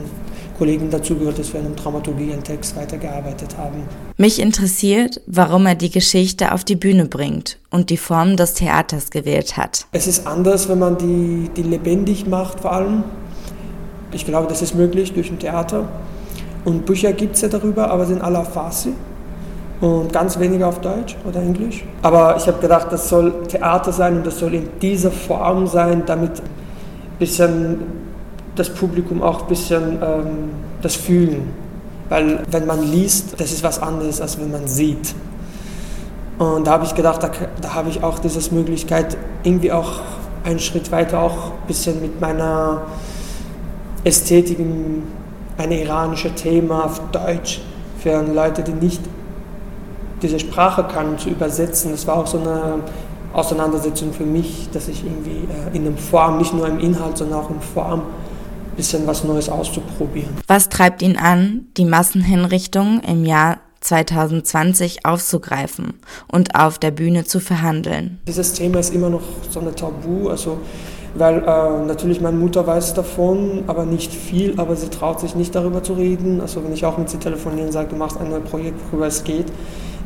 Kollegen 0.58 0.90
dazugehört, 0.90 1.38
dass 1.38 1.52
wir 1.52 1.60
an 1.60 1.66
einem 1.66 1.76
Dramaturgie 1.76 2.32
einen 2.32 2.42
Text 2.42 2.76
weitergearbeitet 2.76 3.56
haben. 3.56 3.84
Mich 4.16 4.40
interessiert, 4.40 5.20
warum 5.26 5.66
er 5.66 5.76
die 5.76 5.90
Geschichte 5.90 6.52
auf 6.52 6.64
die 6.64 6.74
Bühne 6.74 7.04
bringt 7.04 7.58
und 7.70 7.90
die 7.90 7.96
Form 7.96 8.36
des 8.36 8.54
Theaters 8.54 9.10
gewählt 9.10 9.56
hat. 9.56 9.86
Es 9.92 10.08
ist 10.08 10.26
anders, 10.26 10.68
wenn 10.68 10.80
man 10.80 10.98
die, 10.98 11.48
die 11.56 11.62
lebendig 11.62 12.26
macht 12.26 12.60
vor 12.60 12.72
allem. 12.72 13.04
Ich 14.12 14.24
glaube, 14.24 14.46
das 14.48 14.62
ist 14.62 14.74
möglich 14.74 15.12
durch 15.12 15.30
ein 15.30 15.38
Theater. 15.38 15.84
Und 16.64 16.86
Bücher 16.86 17.12
gibt 17.12 17.36
es 17.36 17.42
ja 17.42 17.48
darüber, 17.48 17.90
aber 17.90 18.06
sind 18.06 18.22
alle 18.22 18.38
auf 18.40 18.52
Farsi 18.52 18.92
und 19.80 20.12
ganz 20.12 20.38
wenige 20.38 20.66
auf 20.66 20.80
Deutsch 20.80 21.16
oder 21.26 21.40
Englisch. 21.40 21.84
Aber 22.02 22.36
ich 22.36 22.46
habe 22.46 22.58
gedacht, 22.58 22.88
das 22.90 23.08
soll 23.08 23.32
Theater 23.46 23.92
sein 23.92 24.16
und 24.18 24.26
das 24.26 24.38
soll 24.38 24.54
in 24.54 24.68
dieser 24.80 25.10
Form 25.10 25.66
sein, 25.66 26.02
damit 26.06 26.40
ein 26.40 27.18
bisschen 27.18 27.78
das 28.56 28.70
Publikum 28.70 29.22
auch 29.22 29.42
ein 29.42 29.48
bisschen 29.48 29.98
ähm, 30.02 30.50
das 30.82 30.96
fühlen. 30.96 31.52
Weil 32.08 32.42
wenn 32.50 32.66
man 32.66 32.82
liest, 32.82 33.40
das 33.40 33.52
ist 33.52 33.62
was 33.62 33.80
anderes, 33.80 34.20
als 34.20 34.40
wenn 34.40 34.50
man 34.50 34.66
sieht. 34.66 35.14
Und 36.38 36.66
da 36.66 36.72
habe 36.72 36.84
ich 36.84 36.94
gedacht, 36.94 37.22
da, 37.22 37.30
da 37.60 37.74
habe 37.74 37.88
ich 37.90 38.02
auch 38.02 38.18
diese 38.18 38.54
Möglichkeit, 38.54 39.16
irgendwie 39.42 39.72
auch 39.72 40.00
einen 40.44 40.58
Schritt 40.58 40.90
weiter 40.90 41.20
auch 41.20 41.52
ein 41.52 41.66
bisschen 41.66 42.00
mit 42.00 42.20
meiner 42.20 42.82
Ästhetik, 44.08 44.58
ein 44.58 45.72
iranisches 45.72 46.34
Thema 46.34 46.84
auf 46.84 47.00
Deutsch 47.12 47.60
für 47.98 48.22
Leute, 48.22 48.62
die 48.62 48.72
nicht 48.72 49.00
diese 50.22 50.38
Sprache 50.38 50.84
kann, 50.84 51.18
zu 51.18 51.28
übersetzen. 51.28 51.90
Das 51.92 52.06
war 52.06 52.16
auch 52.16 52.26
so 52.26 52.38
eine 52.38 52.80
Auseinandersetzung 53.32 54.12
für 54.12 54.24
mich, 54.24 54.68
dass 54.72 54.88
ich 54.88 55.04
irgendwie 55.04 55.46
äh, 55.72 55.76
in 55.76 55.84
der 55.84 55.96
Form, 55.96 56.38
nicht 56.38 56.54
nur 56.54 56.66
im 56.66 56.78
Inhalt, 56.78 57.18
sondern 57.18 57.40
auch 57.40 57.50
in 57.50 57.60
Form 57.60 58.00
ein 58.00 58.76
bisschen 58.76 59.06
was 59.06 59.24
Neues 59.24 59.48
auszuprobieren. 59.48 60.30
Was 60.46 60.68
treibt 60.68 61.02
ihn 61.02 61.16
an, 61.16 61.66
die 61.76 61.84
Massenhinrichtung 61.84 63.00
im 63.00 63.24
Jahr 63.24 63.58
2020 63.80 65.04
aufzugreifen 65.04 65.94
und 66.26 66.54
auf 66.54 66.78
der 66.78 66.90
Bühne 66.90 67.24
zu 67.24 67.40
verhandeln? 67.40 68.18
Dieses 68.26 68.54
Thema 68.54 68.80
ist 68.80 68.94
immer 68.94 69.10
noch 69.10 69.22
so 69.50 69.60
ein 69.60 69.74
Tabu, 69.76 70.30
also 70.30 70.58
weil 71.18 71.38
äh, 71.38 71.86
natürlich 71.86 72.20
meine 72.20 72.36
Mutter 72.36 72.66
weiß 72.66 72.94
davon, 72.94 73.64
aber 73.66 73.84
nicht 73.84 74.12
viel, 74.12 74.54
aber 74.58 74.76
sie 74.76 74.88
traut 74.88 75.20
sich 75.20 75.34
nicht 75.34 75.54
darüber 75.54 75.82
zu 75.82 75.94
reden. 75.94 76.40
Also 76.40 76.62
wenn 76.64 76.72
ich 76.72 76.84
auch 76.84 76.98
mit 76.98 77.10
sie 77.10 77.18
telefoniere 77.18 77.66
und 77.66 77.72
sage, 77.72 77.88
du 77.90 77.96
machst 77.96 78.18
ein 78.20 78.30
Projekt, 78.44 78.78
worüber 78.90 79.06
es 79.06 79.24
geht, 79.24 79.46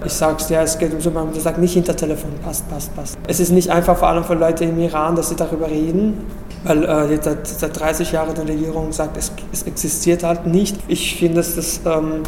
ich 0.04 0.12
sage 0.12 0.36
es, 0.40 0.48
ja, 0.48 0.62
es 0.62 0.78
geht 0.78 0.92
um 0.92 1.00
so, 1.00 1.10
man 1.10 1.32
sagt 1.34 1.58
nicht 1.58 1.74
hinter 1.74 1.94
Telefon, 1.94 2.30
passt, 2.42 2.68
passt, 2.68 2.94
passt. 2.94 3.18
Es 3.26 3.40
ist 3.40 3.52
nicht 3.52 3.70
einfach 3.70 3.96
vor 3.96 4.08
allem 4.08 4.24
für 4.24 4.34
Leute 4.34 4.64
im 4.64 4.78
Iran, 4.78 5.14
dass 5.14 5.28
sie 5.28 5.36
darüber 5.36 5.68
reden, 5.68 6.24
weil 6.64 6.84
äh, 6.84 7.18
seit, 7.20 7.46
seit 7.46 7.78
30 7.78 8.12
Jahren 8.12 8.34
die 8.34 8.40
Regierung 8.52 8.92
sagt, 8.92 9.16
es, 9.16 9.32
es 9.52 9.62
existiert 9.62 10.24
halt 10.24 10.46
nicht. 10.46 10.76
Ich 10.88 11.16
finde, 11.16 11.36
dass, 11.36 11.54
das, 11.54 11.80
ähm, 11.86 12.22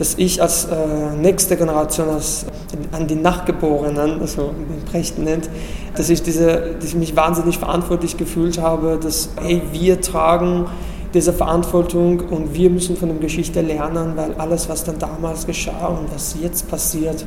dass 0.00 0.14
ich 0.16 0.40
als 0.40 0.64
äh, 0.64 1.14
nächste 1.14 1.58
Generation, 1.58 2.08
als, 2.08 2.46
an 2.90 3.06
die 3.06 3.16
Nachgeborenen, 3.16 4.18
also 4.22 4.54
den 4.54 4.82
Brecht 4.90 5.18
nennt, 5.18 5.50
dass 5.94 6.08
ich, 6.08 6.22
diese, 6.22 6.74
dass 6.80 6.86
ich 6.86 6.94
mich 6.94 7.14
wahnsinnig 7.14 7.58
verantwortlich 7.58 8.16
gefühlt 8.16 8.58
habe, 8.58 8.98
dass 9.00 9.28
hey, 9.42 9.60
wir 9.72 10.00
tragen 10.00 10.64
diese 11.12 11.34
Verantwortung 11.34 12.20
und 12.30 12.54
wir 12.54 12.70
müssen 12.70 12.96
von 12.96 13.10
der 13.10 13.18
Geschichte 13.18 13.60
lernen, 13.60 14.12
weil 14.16 14.32
alles, 14.38 14.70
was 14.70 14.84
dann 14.84 14.98
damals 14.98 15.44
geschah 15.44 15.88
und 15.88 16.10
was 16.14 16.34
jetzt 16.40 16.70
passiert, 16.70 17.26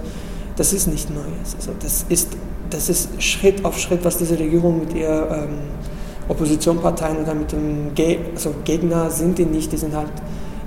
das 0.55 0.73
ist 0.73 0.88
nicht 0.88 1.12
Neues. 1.12 1.55
Also 1.55 1.73
das, 1.79 2.07
ist, 2.09 2.29
das 2.71 2.89
ist 2.89 3.21
Schritt 3.21 3.63
auf 3.63 3.77
Schritt, 3.77 4.03
was 4.03 4.17
diese 4.17 4.39
Regierung 4.39 4.79
mit 4.79 4.95
ihr 4.95 5.27
ähm, 5.29 5.57
Oppositionsparteien 6.27 7.21
oder 7.21 7.36
mit 7.36 7.51
dem 7.51 7.93
Ge 7.93 8.17
also 8.33 8.51
Gegner 8.63 9.12
sind 9.12 9.38
die 9.38 9.45
nicht, 9.45 9.71
die 9.71 9.77
sind 9.77 9.95
halt 9.95 10.09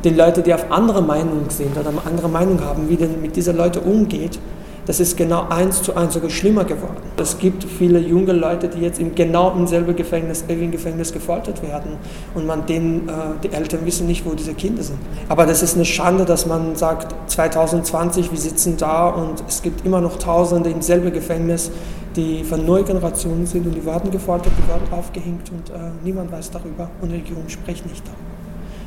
die 0.05 0.11
Leute, 0.11 0.43
die 0.43 0.55
auf 0.55 0.71
andere 0.71 1.03
Meinung 1.03 1.47
sind 1.49 1.77
oder 1.77 1.93
andere 2.05 2.29
Meinung 2.29 2.61
haben, 2.63 2.89
wie 2.89 2.97
denn 2.97 3.21
mit 3.21 3.37
diesen 3.37 3.57
Leuten 3.57 3.81
umgeht 3.81 4.39
das 4.87 5.01
ist 5.01 5.17
genau 5.17 5.49
eins 5.49 5.83
zu 5.83 5.97
eins 5.97 6.15
sogar 6.15 6.31
schlimmer 6.31 6.65
geworden. 6.65 7.03
Es 7.17 7.39
gibt 7.39 7.65
viele 7.65 7.99
junge 7.99 8.33
Leute, 8.33 8.69
die 8.69 8.79
jetzt 8.81 9.01
im 9.01 9.17
genau 9.17 9.53
im 9.53 9.67
selben 9.67 9.97
Gefängnis, 9.97 10.45
Evin 10.47 10.71
Gefängnis 10.71 11.13
gefoltert 11.13 11.61
werden 11.63 11.97
und 12.35 12.47
man 12.47 12.67
denen, 12.67 13.09
äh, 13.09 13.13
die 13.43 13.53
Eltern 13.53 13.85
wissen 13.85 14.07
nicht, 14.07 14.25
wo 14.25 14.35
diese 14.35 14.55
Kinder 14.55 14.85
sind. 14.85 14.99
Aber 15.29 15.45
das 15.45 15.63
ist 15.65 15.75
eine 15.75 15.85
Schande, 15.85 16.25
dass 16.25 16.47
man 16.47 16.77
sagt, 16.77 17.15
2020, 17.31 18.31
wir 18.31 18.39
sitzen 18.39 18.77
da 18.77 19.09
und 19.09 19.43
es 19.49 19.61
gibt 19.61 19.85
immer 19.85 20.01
noch 20.01 20.19
Tausende 20.19 20.71
im 20.71 20.83
selben 20.83 21.13
Gefängnis, 21.13 21.73
die 22.15 22.45
von 22.45 22.65
neuer 22.65 22.85
Generation 22.85 23.45
sind 23.45 23.67
und 23.67 23.75
die 23.75 23.85
werden 23.85 24.11
gefoltert, 24.13 24.53
die 24.57 24.69
werden 24.69 24.87
aufgehängt 24.93 25.51
und 25.51 25.71
äh, 25.71 25.91
niemand 26.05 26.31
weiß 26.31 26.53
darüber 26.53 26.89
und 27.03 27.11
die 27.11 27.17
Regierung 27.17 27.49
spricht 27.49 27.85
nicht 27.87 28.07
darüber. 28.07 28.36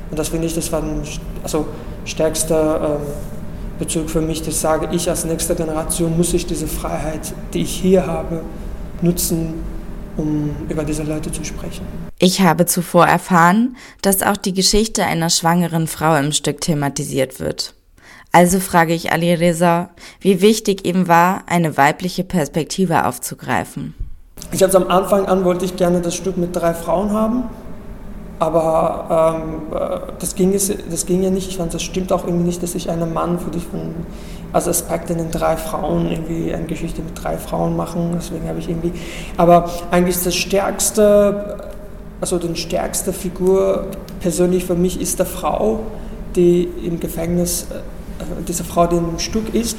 Und 0.10 0.17
das 0.17 0.30
finde 0.30 0.48
ich, 0.48 0.56
das 0.56 0.72
war 0.72 0.82
ein 0.82 1.02
also, 1.43 1.67
stärkster 2.06 3.00
äh, 3.00 3.80
Bezug 3.80 4.10
für 4.10 4.22
mich, 4.22 4.41
das 4.41 4.60
sage 4.60 4.89
ich 4.91 5.10
als 5.10 5.24
nächste 5.26 5.56
Generation, 5.56 6.17
muss 6.17 6.34
ich 6.34 6.45
diese 6.45 6.67
Freiheit, 6.67 7.34
die 7.54 7.62
ich 7.62 7.72
hier 7.72 8.06
habe, 8.06 8.41
nutzen, 9.02 9.54
um 10.17 10.56
über 10.67 10.84
diese 10.84 11.04
Leute 11.04 11.32
zu 11.32 11.43
sprechen. 11.45 11.86
Ich 12.19 12.41
habe 12.41 12.65
zuvor 12.65 13.08
erfahren, 13.08 13.78
dass 14.02 14.22
auch 14.22 14.36
die 14.36 14.54
Geschichte 14.54 15.06
einer 15.06 15.30
schwangeren 15.30 15.88
Frau 15.88 16.17
im 16.17 16.34
Stück 16.34 16.60
thematisiert 16.60 17.39
wird. 17.39 17.74
Also 18.32 18.60
frage 18.60 18.93
ich 18.93 19.12
Ali 19.12 19.34
Reza, 19.34 19.89
wie 20.19 20.41
wichtig 20.41 20.86
ihm 20.86 21.08
war, 21.08 21.43
eine 21.48 21.78
weibliche 21.78 22.24
Perspektive 22.24 23.06
aufzugreifen. 23.06 23.95
Ich 24.52 24.62
habe 24.62 24.76
am 24.78 24.88
Anfang 24.88 25.26
an 25.26 25.45
wollte 25.45 25.65
ich 25.65 25.76
gerne 25.78 26.02
das 26.02 26.15
Stück 26.15 26.38
mit 26.38 26.56
drei 26.56 26.74
Frauen 26.74 27.12
haben, 27.12 27.43
aber 28.39 29.36
ähm, 29.36 29.78
äh, 29.78 30.13
das, 30.17 30.34
ging 30.34 30.54
das 30.54 31.06
ging 31.06 31.21
ja 31.21 31.30
nicht. 31.30 31.49
Ich 31.49 31.58
fand, 31.58 31.73
das 31.73 31.84
stimmt 31.84 32.13
auch 32.13 32.23
irgendwie 32.23 32.45
nicht, 32.45 32.63
dass 32.63 32.73
ich 32.73 32.89
einen 32.89 33.13
Mann 33.13 33.38
für 33.38 33.52
dich 33.52 33.65
von, 33.65 33.93
als 34.54 34.67
Aspekt 34.67 35.10
in 35.10 35.17
den 35.17 35.30
drei 35.30 35.58
Frauen 35.58 36.10
irgendwie 36.10 36.54
eine 36.54 36.65
Geschichte 36.65 37.02
mit 37.02 37.21
drei 37.21 37.38
Frauen 37.38 37.75
machen. 37.75 38.12
Deswegen 38.15 38.47
habe 38.47 38.60
ich 38.60 38.69
irgendwie. 38.69 38.93
Aber 39.36 39.69
eigentlich 39.91 40.23
das 40.23 40.36
stärkste, 40.36 41.58
also 42.21 42.38
die 42.38 42.56
stärkste 42.56 43.12
Figur 43.12 43.88
persönlich 44.21 44.63
für 44.63 44.75
mich 44.75 45.02
ist 45.02 45.19
der 45.19 45.25
Frau, 45.25 45.82
die 46.38 46.63
im 46.86 46.99
Gefängnis, 47.02 47.67
äh, 47.69 48.23
diese 48.47 48.63
Frau, 48.63 48.88
die 48.88 48.95
im 48.95 49.19
Stück 49.19 49.54
ist. 49.54 49.78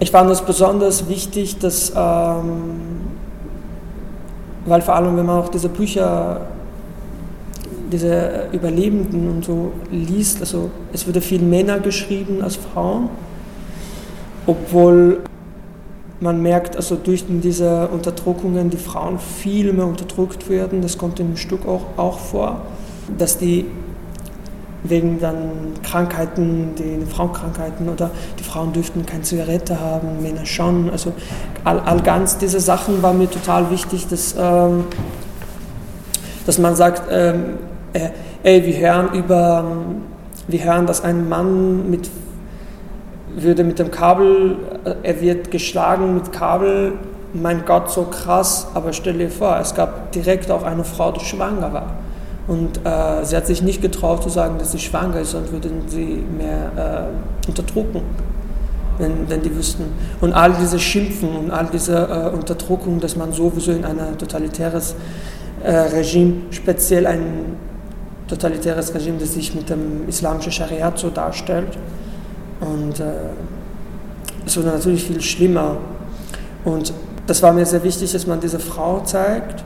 Ich 0.00 0.10
fand 0.10 0.30
es 0.30 0.42
besonders 0.42 1.08
wichtig, 1.08 1.58
dass, 1.58 1.92
ähm, 1.96 3.00
weil 4.66 4.82
vor 4.82 4.94
allem, 4.94 5.16
wenn 5.16 5.24
man 5.24 5.40
auch 5.42 5.48
diese 5.48 5.70
Bücher 5.70 6.42
diese 7.90 8.48
Überlebenden 8.52 9.30
und 9.30 9.44
so 9.44 9.72
liest, 9.90 10.40
also 10.40 10.70
es 10.92 11.06
wurde 11.06 11.20
viel 11.20 11.40
Männer 11.40 11.78
geschrieben 11.80 12.42
als 12.42 12.56
Frauen, 12.56 13.08
obwohl 14.46 15.20
man 16.20 16.42
merkt, 16.42 16.76
also 16.76 16.96
durch 16.96 17.24
diese 17.28 17.88
Unterdrückungen 17.88 18.70
die 18.70 18.76
Frauen 18.76 19.18
viel 19.18 19.72
mehr 19.72 19.86
unterdrückt 19.86 20.48
werden, 20.48 20.82
das 20.82 20.98
kommt 20.98 21.20
im 21.20 21.36
Stück 21.36 21.66
auch, 21.66 21.82
auch 21.96 22.18
vor, 22.18 22.62
dass 23.16 23.38
die 23.38 23.66
wegen 24.84 25.18
dann 25.20 25.72
Krankheiten, 25.82 26.74
die 26.76 27.04
Frauenkrankheiten 27.04 27.88
oder 27.88 28.10
die 28.38 28.44
Frauen 28.44 28.72
dürften 28.72 29.04
keine 29.06 29.22
Zigarette 29.22 29.80
haben, 29.80 30.22
Männer 30.22 30.46
schon, 30.46 30.90
also 30.90 31.12
all, 31.64 31.80
all 31.80 32.00
ganz 32.00 32.38
diese 32.38 32.60
Sachen 32.60 33.02
war 33.02 33.12
mir 33.12 33.28
total 33.28 33.70
wichtig, 33.70 34.06
dass, 34.08 34.34
ähm, 34.38 34.84
dass 36.46 36.58
man 36.58 36.76
sagt, 36.76 37.02
ähm, 37.10 37.54
äh, 37.92 38.10
ey, 38.42 38.64
wir 38.66 38.76
hören 38.78 39.12
über, 39.12 39.64
wir 40.46 40.64
hören, 40.64 40.86
dass 40.86 41.02
ein 41.02 41.28
Mann 41.28 41.90
mit, 41.90 42.10
würde 43.36 43.64
mit 43.64 43.78
dem 43.78 43.90
Kabel, 43.90 44.56
äh, 44.84 44.94
er 45.02 45.20
wird 45.20 45.50
geschlagen 45.50 46.14
mit 46.14 46.32
Kabel, 46.32 46.92
mein 47.34 47.64
Gott, 47.66 47.90
so 47.90 48.04
krass, 48.04 48.68
aber 48.74 48.92
stell 48.92 49.18
dir 49.18 49.30
vor, 49.30 49.58
es 49.60 49.74
gab 49.74 50.12
direkt 50.12 50.50
auch 50.50 50.62
eine 50.62 50.84
Frau, 50.84 51.12
die 51.12 51.24
schwanger 51.24 51.72
war. 51.72 51.94
Und 52.46 52.78
äh, 52.86 53.24
sie 53.24 53.36
hat 53.36 53.46
sich 53.46 53.62
nicht 53.62 53.82
getraut 53.82 54.22
zu 54.22 54.30
sagen, 54.30 54.54
dass 54.58 54.72
sie 54.72 54.78
schwanger 54.78 55.20
ist, 55.20 55.32
sonst 55.32 55.52
würden 55.52 55.82
sie 55.86 56.24
mehr 56.36 57.10
äh, 57.46 57.48
unterdrücken, 57.48 58.00
wenn, 58.96 59.28
wenn 59.28 59.42
die 59.42 59.54
wüssten. 59.54 59.84
Und 60.22 60.32
all 60.32 60.54
diese 60.54 60.78
Schimpfen 60.78 61.28
und 61.28 61.50
all 61.50 61.66
diese 61.70 61.94
äh, 61.96 62.34
Unterdrückung, 62.34 63.00
dass 63.00 63.16
man 63.16 63.32
sowieso 63.32 63.72
in 63.72 63.84
ein 63.84 63.98
totalitäres 64.16 64.94
äh, 65.62 65.70
Regime, 65.70 66.36
speziell 66.50 67.06
ein 67.06 67.56
totalitäres 68.28 68.94
Regime, 68.94 69.18
das 69.18 69.34
sich 69.34 69.54
mit 69.54 69.68
dem 69.70 70.08
islamischen 70.08 70.52
Schariat 70.52 70.98
so 70.98 71.10
darstellt. 71.10 71.78
Und 72.60 73.00
äh, 73.00 73.04
es 74.46 74.56
wurde 74.56 74.68
natürlich 74.68 75.04
viel 75.04 75.20
schlimmer. 75.20 75.76
Und 76.64 76.92
das 77.26 77.42
war 77.42 77.52
mir 77.52 77.66
sehr 77.66 77.82
wichtig, 77.82 78.12
dass 78.12 78.26
man 78.26 78.40
diese 78.40 78.58
Frau 78.58 79.00
zeigt. 79.00 79.64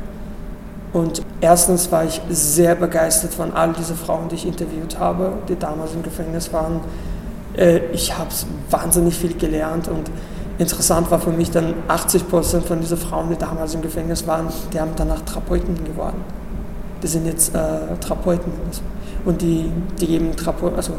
Und 0.93 1.23
erstens 1.41 1.91
war 1.91 2.05
ich 2.05 2.21
sehr 2.29 2.75
begeistert 2.75 3.33
von 3.33 3.53
all 3.53 3.73
diesen 3.73 3.97
Frauen, 3.97 4.29
die 4.29 4.35
ich 4.35 4.47
interviewt 4.47 4.99
habe, 4.99 5.33
die 5.49 5.57
damals 5.57 5.95
im 5.95 6.03
Gefängnis 6.03 6.53
waren. 6.53 6.81
Äh, 7.57 7.79
ich 7.93 8.17
habe 8.17 8.31
wahnsinnig 8.71 9.15
viel 9.17 9.35
gelernt 9.35 9.89
und 9.89 10.11
interessant 10.59 11.11
war 11.11 11.19
für 11.19 11.31
mich 11.31 11.51
dann 11.51 11.75
80 11.89 12.29
Prozent 12.29 12.67
von 12.67 12.81
diesen 12.81 12.99
Frauen, 12.99 13.31
die 13.31 13.37
damals 13.37 13.75
im 13.75 13.83
Gefängnis 13.83 14.27
waren, 14.27 14.49
die 14.73 14.81
haben 14.81 14.93
danach 14.97 15.21
Therapeuten 15.23 15.83
geworden. 15.85 16.23
Die 17.03 17.07
sind 17.09 17.27
jetzt 17.27 17.55
äh, 17.55 17.97
Therapeuten 18.01 18.53
und 19.25 19.43
die, 19.43 19.71
die 20.01 20.07
geben 20.07 20.37
Therapeuten, 20.37 20.77
also 20.77 20.93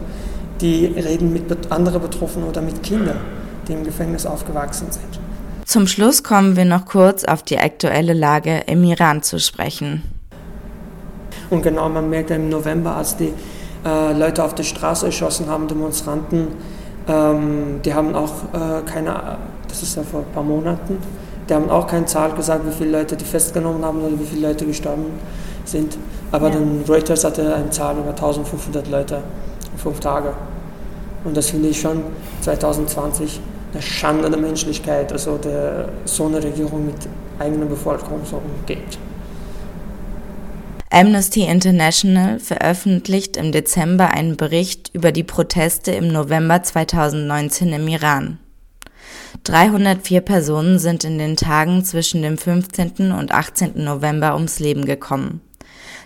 die 0.62 0.86
reden 0.86 1.34
mit 1.34 1.72
anderen 1.72 2.02
Betroffenen 2.02 2.48
oder 2.48 2.62
mit 2.62 2.84
Kindern, 2.84 3.18
die 3.68 3.74
im 3.74 3.84
Gefängnis 3.84 4.26
aufgewachsen 4.26 4.88
sind. 4.90 5.20
Zum 5.66 5.88
Schluss 5.88 6.24
kommen 6.24 6.56
wir 6.56 6.66
noch 6.66 6.86
kurz 6.86 7.24
auf 7.24 7.42
die 7.42 7.58
aktuelle 7.58 8.14
Lage 8.14 8.64
im 8.68 8.84
Iran 8.84 9.24
zu 9.24 9.40
sprechen. 9.40 10.04
Und 11.50 11.62
genau, 11.62 11.88
man 11.90 12.10
merkt 12.10 12.32
im 12.32 12.50
November, 12.50 12.96
als 12.96 13.16
die 13.16 13.34
äh, 13.86 14.14
Leute 14.14 14.44
auf 14.44 14.56
der 14.56 14.64
Straße 14.64 15.06
erschossen 15.06 15.48
haben, 15.48 15.68
Demonstranten, 15.68 16.48
ähm, 17.08 17.82
die 17.84 17.94
haben 17.94 18.16
auch 18.16 18.32
äh, 18.54 18.82
keine, 18.86 19.38
das 19.68 19.84
ist 19.84 19.96
ja 19.96 20.04
vor 20.04 20.22
ein 20.22 20.34
paar 20.34 20.44
Monaten, 20.44 20.98
die 21.50 21.54
haben 21.54 21.70
auch 21.70 21.88
keine 21.88 22.06
Zahl 22.06 22.32
gesagt, 22.34 22.66
wie 22.66 22.72
viele 22.72 23.00
Leute 23.00 23.16
die 23.16 23.26
festgenommen 23.26 23.84
haben 23.84 24.02
oder 24.02 24.20
wie 24.20 24.26
viele 24.26 24.48
Leute 24.48 24.66
gestorben 24.66 25.04
sind. 25.04 25.20
Aber 26.32 26.50
ja. 26.50 26.56
dann 26.56 26.84
Reuters 26.88 27.24
hatte 27.24 27.54
eine 27.56 27.70
Zahl 27.70 27.98
über 27.98 28.10
1500 28.10 28.90
Leute 28.90 29.22
in 29.72 29.78
fünf 29.78 30.00
Tagen. 30.00 30.30
Und 31.24 31.38
das 31.38 31.50
finde 31.50 31.70
ich 31.70 31.80
schon 31.80 32.04
2020 32.42 33.40
eine 33.72 33.82
Schande 33.82 34.30
der 34.30 34.40
Menschlichkeit, 34.40 35.12
also 35.12 35.38
der, 35.38 35.90
so 36.06 36.28
eine 36.28 36.44
Regierung 36.44 36.86
mit 36.86 36.96
eigener 37.40 37.66
Bevölkerung 37.66 38.22
so 38.26 38.38
umgeht. 38.38 38.98
Amnesty 40.90 41.42
International 41.42 42.40
veröffentlicht 42.40 43.36
im 43.36 43.52
Dezember 43.52 44.12
einen 44.12 44.38
Bericht 44.38 44.92
über 44.94 45.12
die 45.12 45.24
Proteste 45.24 45.92
im 45.92 46.10
November 46.10 46.62
2019 46.62 47.74
im 47.74 47.88
Iran. 47.88 48.38
304 49.44 50.22
Personen 50.22 50.78
sind 50.78 51.04
in 51.04 51.18
den 51.18 51.36
Tagen 51.36 51.84
zwischen 51.84 52.22
dem 52.22 52.38
15. 52.38 53.12
und 53.12 53.32
18. 53.32 53.84
November 53.84 54.36
ums 54.36 54.60
Leben 54.60 54.86
gekommen, 54.86 55.42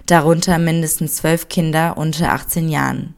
darunter 0.08 0.58
mindestens 0.58 1.18
zwölf 1.18 1.50
Kinder 1.50 1.98
unter 1.98 2.32
18 2.32 2.70
Jahren, 2.70 3.14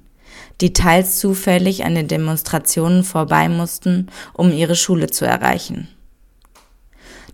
die 0.62 0.74
teils 0.74 1.18
zufällig 1.18 1.86
an 1.86 1.96
den 1.96 2.08
Demonstrationen 2.08 3.04
vorbei 3.04 3.48
mussten, 3.48 4.08
um 4.34 4.52
ihre 4.52 4.76
Schule 4.76 5.08
zu 5.08 5.26
erreichen. 5.26 5.88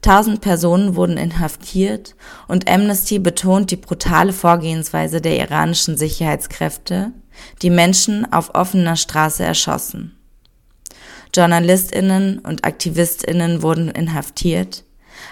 Tausend 0.01 0.41
Personen 0.41 0.95
wurden 0.95 1.17
inhaftiert 1.17 2.15
und 2.47 2.69
Amnesty 2.69 3.17
betont 3.17 3.71
die 3.71 3.75
brutale 3.75 4.33
Vorgehensweise 4.33 5.19
der 5.19 5.39
iranischen 5.39 5.97
Sicherheitskräfte, 5.97 7.11
die 7.63 7.71
Menschen 7.71 8.31
auf 8.31 8.53
offener 8.53 8.97
Straße 8.97 9.43
erschossen. 9.43 10.15
Journalistinnen 11.35 12.39
und 12.39 12.65
Aktivistinnen 12.65 13.61
wurden 13.61 13.89
inhaftiert. 13.89 14.84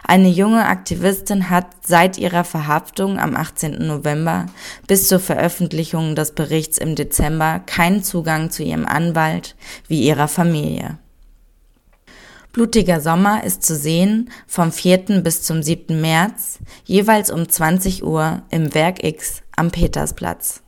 Eine 0.03 0.29
junge 0.29 0.65
Aktivistin 0.65 1.49
hat 1.49 1.67
seit 1.85 2.17
ihrer 2.17 2.43
Verhaftung 2.43 3.19
am 3.19 3.35
18. 3.35 3.85
November 3.85 4.47
bis 4.87 5.07
zur 5.07 5.19
Veröffentlichung 5.19 6.15
des 6.15 6.33
Berichts 6.33 6.77
im 6.77 6.95
Dezember 6.95 7.59
keinen 7.65 8.03
Zugang 8.03 8.49
zu 8.49 8.63
ihrem 8.63 8.85
Anwalt 8.85 9.55
wie 9.87 10.01
ihrer 10.03 10.27
Familie. 10.27 10.97
Blutiger 12.53 13.01
Sommer 13.01 13.43
ist 13.43 13.63
zu 13.63 13.75
sehen 13.75 14.29
vom 14.45 14.71
4. 14.71 15.21
bis 15.21 15.41
zum 15.41 15.63
7. 15.63 15.99
März, 15.99 16.59
jeweils 16.85 17.31
um 17.31 17.49
20 17.49 18.03
Uhr 18.03 18.43
im 18.51 18.75
Werk 18.75 19.03
X 19.03 19.41
am 19.55 19.71
Petersplatz. 19.71 20.61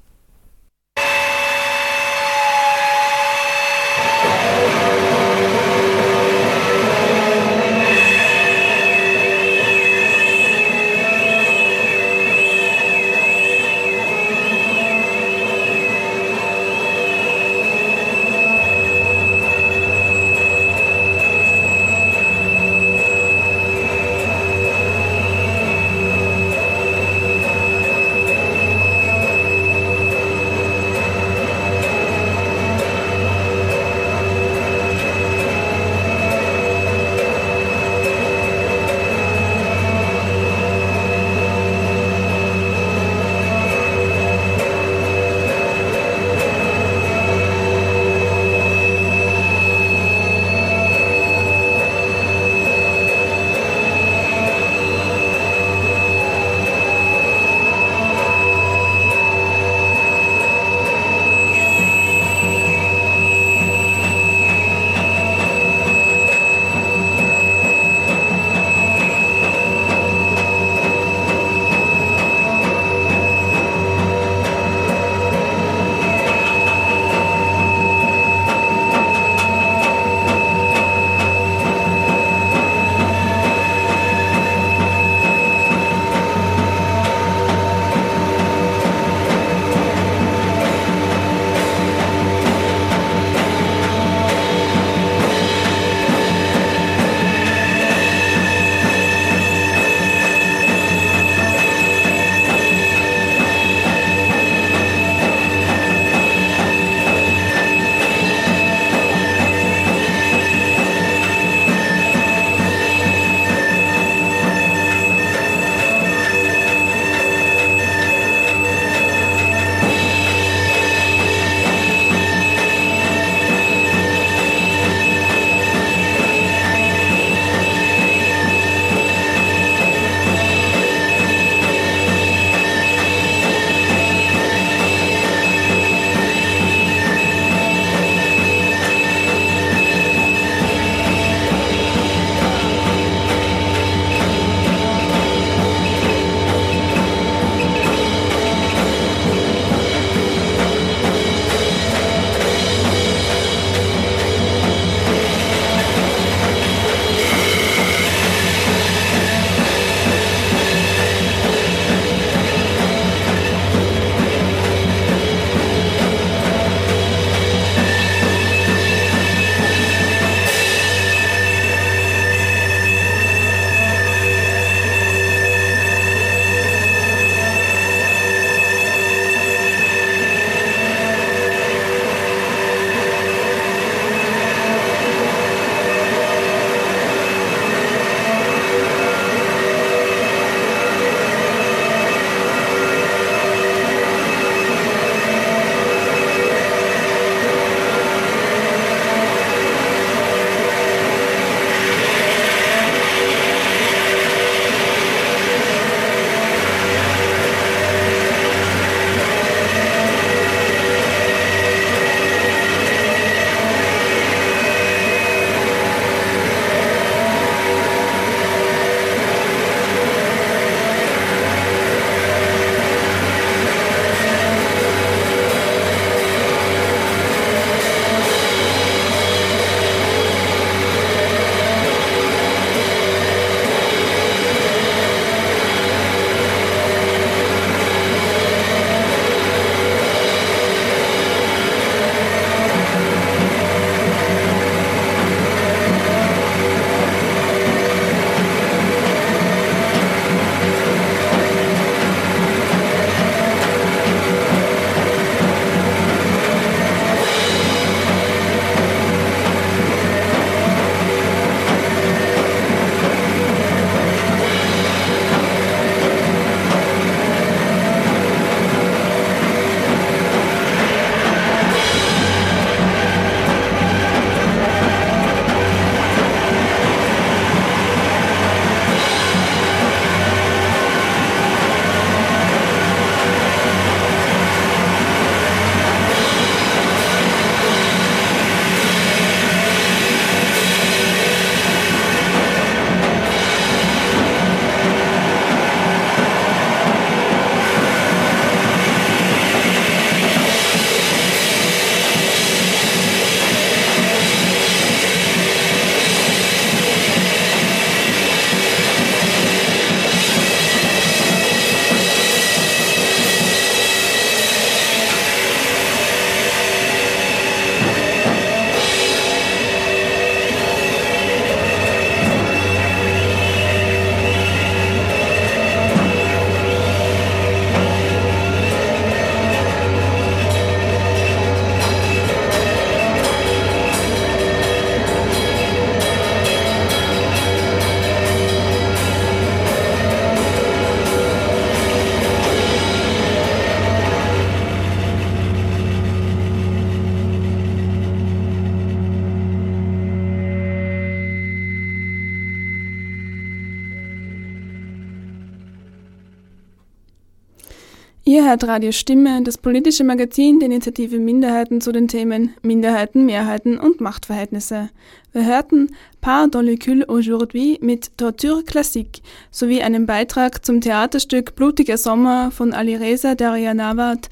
Radio 358.64 358.92
Stimme, 358.92 359.44
das 359.44 359.58
politische 359.58 360.04
Magazin 360.04 360.60
der 360.60 360.68
Initiative 360.68 361.20
Minderheiten 361.20 361.82
zu 361.82 361.92
den 361.92 362.08
Themen 362.08 362.56
Minderheiten, 362.62 363.26
Mehrheiten 363.26 363.78
und 363.78 364.02
Machtverhältnisse. 364.02 364.90
Wir 365.34 365.46
hörten 365.46 365.90
Par 366.22 366.48
dans 366.48 366.64
aujourd'hui 367.08 367.78
mit 367.82 368.18
Torture 368.18 368.64
Classique 368.64 369.22
sowie 369.52 369.82
einen 369.82 370.06
Beitrag 370.06 370.66
zum 370.66 370.82
Theaterstück 370.82 371.56
Blutiger 371.56 371.98
Sommer 371.98 372.52
von 372.52 372.74
Alireza 372.74 373.36
Daryanawat. 373.36 374.30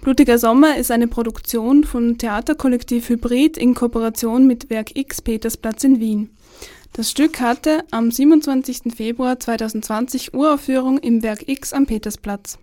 Blutiger 0.00 0.38
Sommer 0.38 0.76
ist 0.76 0.90
eine 0.90 1.08
Produktion 1.08 1.84
von 1.84 2.18
Theaterkollektiv 2.18 3.08
Hybrid 3.08 3.58
in 3.58 3.74
Kooperation 3.74 4.46
mit 4.46 4.70
Werk 4.70 4.96
X 4.96 5.20
Petersplatz 5.20 5.84
in 5.84 6.00
Wien. 6.00 6.30
Das 6.94 7.10
Stück 7.10 7.40
hatte 7.40 7.84
am 7.90 8.10
27. 8.10 8.94
Februar 8.94 9.38
2020 9.38 10.34
Uraufführung 10.34 10.98
im 10.98 11.22
Werk 11.22 11.48
X 11.48 11.72
am 11.72 11.86
Petersplatz. 11.86 12.58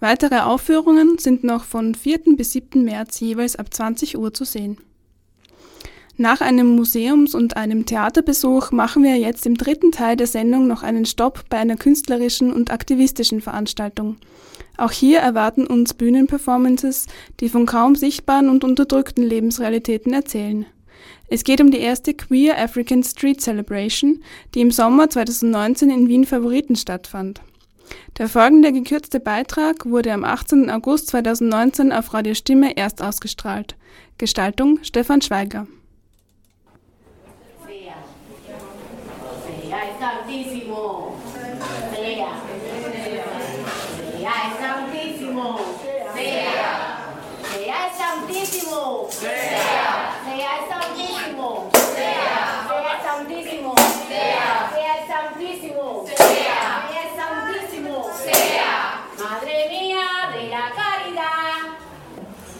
Weitere 0.00 0.40
Aufführungen 0.40 1.18
sind 1.18 1.44
noch 1.44 1.64
von 1.64 1.94
4. 1.94 2.36
bis 2.36 2.52
7. 2.52 2.84
März 2.84 3.20
jeweils 3.20 3.56
ab 3.56 3.72
20 3.72 4.18
Uhr 4.18 4.34
zu 4.34 4.44
sehen. 4.44 4.78
Nach 6.16 6.40
einem 6.40 6.76
Museums- 6.76 7.34
und 7.34 7.56
einem 7.56 7.86
Theaterbesuch 7.86 8.70
machen 8.70 9.02
wir 9.02 9.16
jetzt 9.16 9.46
im 9.46 9.56
dritten 9.56 9.90
Teil 9.90 10.16
der 10.16 10.28
Sendung 10.28 10.68
noch 10.68 10.84
einen 10.84 11.06
Stopp 11.06 11.48
bei 11.48 11.56
einer 11.56 11.76
künstlerischen 11.76 12.52
und 12.52 12.70
aktivistischen 12.70 13.40
Veranstaltung. 13.40 14.18
Auch 14.76 14.92
hier 14.92 15.18
erwarten 15.18 15.66
uns 15.66 15.94
Bühnenperformances, 15.94 17.06
die 17.40 17.48
von 17.48 17.66
kaum 17.66 17.96
sichtbaren 17.96 18.48
und 18.48 18.62
unterdrückten 18.62 19.24
Lebensrealitäten 19.24 20.12
erzählen. 20.12 20.66
Es 21.28 21.42
geht 21.42 21.60
um 21.60 21.72
die 21.72 21.78
erste 21.78 22.14
Queer 22.14 22.58
African 22.58 23.02
Street 23.02 23.40
Celebration, 23.40 24.22
die 24.54 24.60
im 24.60 24.70
Sommer 24.70 25.10
2019 25.10 25.90
in 25.90 26.08
Wien 26.08 26.26
Favoriten 26.26 26.76
stattfand. 26.76 27.40
Der 28.18 28.28
folgende 28.28 28.72
gekürzte 28.72 29.20
Beitrag 29.20 29.86
wurde 29.86 30.12
am 30.12 30.24
18. 30.24 30.70
August 30.70 31.08
2019 31.08 31.92
auf 31.92 32.14
Radio 32.14 32.34
Stimme 32.34 32.76
erst 32.76 33.02
ausgestrahlt. 33.02 33.76
Gestaltung 34.18 34.78
Stefan 34.82 35.20
Schweiger. 35.20 35.66
Madre 49.24 49.83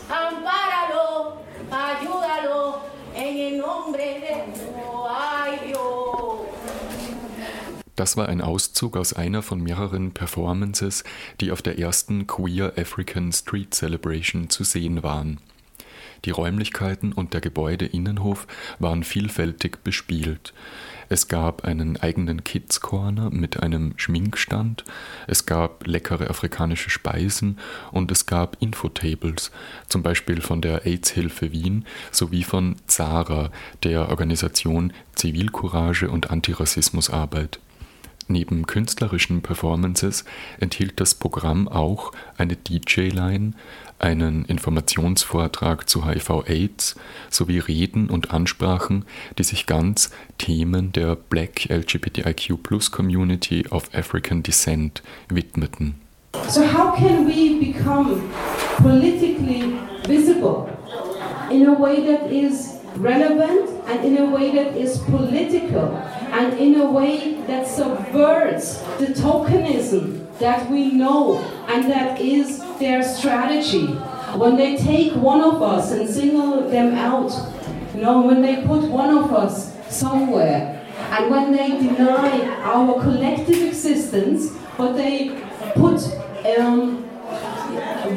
ampáralo, 0.08 1.38
ayúdalo, 1.70 2.80
en 3.14 3.36
el 3.36 3.58
nombre 3.58 4.20
de 4.20 4.34
ay. 5.08 5.74
Das 7.96 8.16
war 8.16 8.28
ein 8.28 8.40
Auszug 8.40 8.96
aus 8.96 9.12
einer 9.12 9.40
von 9.42 9.62
mehreren 9.62 10.12
Performances, 10.12 11.04
die 11.40 11.52
auf 11.52 11.62
der 11.62 11.78
ersten 11.78 12.26
Queer 12.26 12.72
African 12.76 13.32
Street 13.32 13.72
Celebration 13.72 14.50
zu 14.50 14.64
sehen 14.64 15.04
waren. 15.04 15.38
Die 16.24 16.30
Räumlichkeiten 16.30 17.12
und 17.12 17.34
der 17.34 17.40
Gebäudeinnenhof 17.40 18.46
waren 18.78 19.04
vielfältig 19.04 19.84
bespielt. 19.84 20.54
Es 21.08 21.28
gab 21.28 21.64
einen 21.64 21.96
eigenen 21.96 22.44
Kids 22.44 22.80
Corner 22.80 23.30
mit 23.30 23.62
einem 23.62 23.94
Schminkstand, 23.96 24.84
es 25.26 25.46
gab 25.46 25.86
leckere 25.86 26.30
afrikanische 26.30 26.90
Speisen 26.90 27.58
und 27.92 28.10
es 28.10 28.26
gab 28.26 28.56
Infotables, 28.60 29.50
zum 29.88 30.02
Beispiel 30.02 30.40
von 30.40 30.60
der 30.60 30.86
AIDS-Hilfe 30.86 31.52
Wien 31.52 31.84
sowie 32.10 32.42
von 32.42 32.76
ZARA, 32.86 33.50
der 33.82 34.08
Organisation 34.08 34.92
Zivilcourage 35.14 36.10
und 36.10 36.30
Antirassismusarbeit. 36.30 37.60
Neben 38.26 38.66
künstlerischen 38.66 39.42
Performances 39.42 40.24
enthielt 40.58 40.98
das 40.98 41.14
Programm 41.14 41.68
auch 41.68 42.12
eine 42.38 42.56
DJ-Line, 42.56 43.52
einen 43.98 44.44
Informationsvortrag 44.44 45.88
zu 45.88 46.06
HIV-Aids 46.06 46.96
sowie 47.30 47.58
Reden 47.58 48.10
und 48.10 48.32
Ansprachen, 48.32 49.04
die 49.38 49.44
sich 49.44 49.66
ganz 49.66 50.10
Themen 50.38 50.92
der 50.92 51.16
Black 51.16 51.68
LGBTIQ 51.70 52.90
Community 52.90 53.64
of 53.70 53.94
African 53.94 54.42
Descent 54.42 55.02
widmeten. 55.28 55.94
So 56.48 56.62
how 56.62 56.94
can 56.96 57.26
we 57.26 57.58
become 57.60 58.20
politically 58.78 59.78
visible 60.06 60.68
in 61.50 61.66
a 61.66 61.72
way 61.72 62.04
that 62.06 62.30
is 62.30 62.80
relevant 62.96 63.70
and 63.88 64.04
in 64.04 64.18
a 64.18 64.26
way 64.26 64.50
that 64.50 64.76
is 64.76 64.98
political 64.98 65.96
and 66.32 66.58
in 66.58 66.80
a 66.80 66.90
way 66.90 67.36
that 67.46 67.66
subverts 67.66 68.82
the 68.98 69.06
tokenism 69.06 70.23
that 70.38 70.70
we 70.70 70.92
know 70.92 71.38
and 71.68 71.90
that 71.90 72.20
is 72.20 72.58
their 72.78 73.02
strategy. 73.02 73.86
When 74.36 74.56
they 74.56 74.76
take 74.76 75.14
one 75.14 75.40
of 75.40 75.62
us 75.62 75.92
and 75.92 76.08
single 76.08 76.68
them 76.68 76.94
out, 76.94 77.30
you 77.94 78.02
know, 78.02 78.22
when 78.22 78.42
they 78.42 78.62
put 78.62 78.82
one 78.82 79.16
of 79.16 79.32
us 79.32 79.72
somewhere, 79.88 80.84
and 81.10 81.30
when 81.30 81.52
they 81.52 81.68
deny 81.78 82.48
our 82.62 83.00
collective 83.00 83.62
existence, 83.62 84.50
but 84.76 84.94
they 84.94 85.40
put 85.74 86.02
um, 86.58 87.08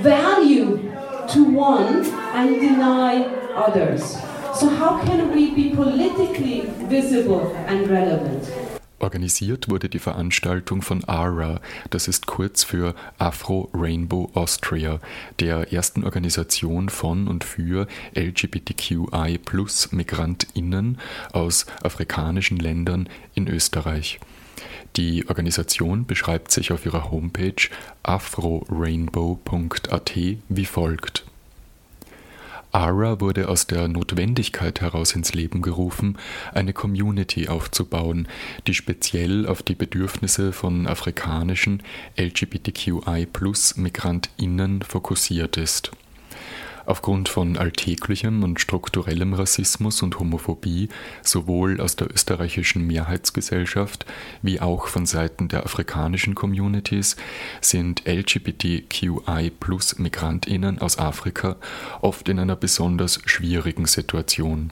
value 0.02 0.92
to 1.30 1.44
one 1.44 2.06
and 2.06 2.60
deny 2.62 3.24
others. 3.56 4.14
So 4.56 4.70
how 4.70 5.04
can 5.04 5.32
we 5.34 5.54
be 5.54 5.76
politically 5.76 6.62
visible 6.88 7.56
and 7.68 7.88
relevant? 7.88 8.77
Organisiert 9.00 9.70
wurde 9.70 9.90
die 9.90 10.00
Veranstaltung 10.00 10.82
von 10.82 11.04
ARA, 11.04 11.62
das 11.92 12.08
ist 12.08 12.26
kurz 12.26 12.64
für 12.64 12.96
Afro 13.20 13.70
Rainbow 13.74 14.32
Austria, 14.34 15.00
der 15.40 15.72
ersten 15.72 16.04
Organisation 16.04 16.90
von 16.90 17.28
und 17.28 17.44
für 17.44 17.86
LGBTQI 18.16 19.40
Migrantinnen 19.92 20.98
aus 21.32 21.68
afrikanischen 21.84 22.58
Ländern 22.58 23.08
in 23.36 23.48
Österreich. 23.48 24.20
Die 24.96 25.30
Organisation 25.30 26.08
beschreibt 26.08 26.52
sich 26.52 26.72
auf 26.72 26.84
ihrer 26.86 27.12
Homepage 27.12 27.70
afrorainbow.at 28.02 30.18
wie 30.50 30.66
folgt. 30.66 31.24
ARA 32.72 33.22
wurde 33.22 33.50
aus 33.50 33.68
der 33.68 33.88
Notwendigkeit 33.88 34.82
heraus 34.82 35.14
ins 35.14 35.34
Leben 35.34 35.62
gerufen, 35.62 36.18
eine 36.54 36.74
Community 36.74 37.48
aufzubauen, 37.48 38.28
die 38.68 38.74
speziell 38.74 39.48
auf 39.48 39.64
die 39.64 39.76
Bedürfnisse 39.76 40.52
von 40.52 40.88
afrikanischen 40.88 41.82
LGBTQI-Migrantinnen 42.18 44.82
fokussiert 44.82 45.56
ist. 45.58 45.92
Aufgrund 46.88 47.28
von 47.28 47.58
alltäglichem 47.58 48.44
und 48.44 48.62
strukturellem 48.62 49.34
Rassismus 49.34 50.02
und 50.02 50.20
Homophobie 50.20 50.88
sowohl 51.22 51.82
aus 51.82 51.98
der 51.98 52.10
österreichischen 52.10 52.88
Mehrheitsgesellschaft 52.88 54.06
wie 54.42 54.62
auch 54.62 54.88
von 54.88 55.06
Seiten 55.06 55.50
der 55.50 55.66
afrikanischen 55.66 56.34
Communities 56.34 57.18
sind 57.60 58.08
LGBTQI-Migrantinnen 58.08 60.80
aus 60.80 60.98
Afrika 60.98 61.58
oft 62.00 62.30
in 62.30 62.40
einer 62.40 62.56
besonders 62.56 63.20
schwierigen 63.26 63.86
Situation. 63.86 64.72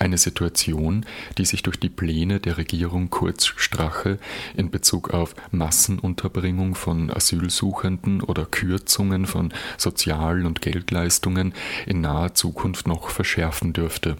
Eine 0.00 0.16
Situation, 0.16 1.04
die 1.36 1.44
sich 1.44 1.62
durch 1.62 1.78
die 1.78 1.90
Pläne 1.90 2.40
der 2.40 2.56
Regierung 2.56 3.10
Kurz 3.10 3.44
Strache 3.44 4.18
in 4.56 4.70
Bezug 4.70 5.10
auf 5.10 5.34
Massenunterbringung 5.50 6.74
von 6.74 7.10
Asylsuchenden 7.10 8.22
oder 8.22 8.46
Kürzungen 8.46 9.26
von 9.26 9.52
Sozial- 9.76 10.46
und 10.46 10.62
Geldleistungen 10.62 11.52
in 11.84 12.00
naher 12.00 12.32
Zukunft 12.34 12.88
noch 12.88 13.10
verschärfen 13.10 13.74
dürfte. 13.74 14.16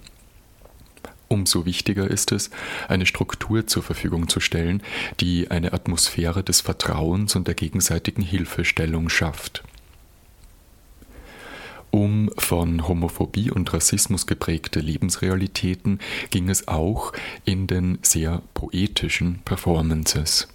Umso 1.29 1.65
wichtiger 1.65 2.11
ist 2.11 2.31
es, 2.33 2.51
eine 2.89 3.07
Struktur 3.07 3.67
zur 3.67 3.83
Verfügung 3.83 4.29
zu 4.29 4.41
stellen, 4.41 4.83
die 5.19 5.51
eine 5.51 5.73
Atmosphäre 5.73 6.45
des 6.45 6.61
Vertrauens 6.61 7.37
und 7.37 7.49
der 7.49 7.55
gegenseitigen 7.55 8.23
Hilfestellung 8.23 9.09
schafft. 9.09 9.63
Um 11.91 12.31
von 12.39 12.87
Homophobie 12.87 13.51
und 13.51 13.73
Rassismus 13.73 14.27
geprägte 14.27 14.81
Lebensrealitäten 14.81 15.99
ging 16.31 16.49
es 16.49 16.69
auch 16.69 17.13
in 17.45 17.67
den 17.67 17.99
sehr 18.03 18.43
poetischen 18.55 19.41
Performances. 19.45 20.49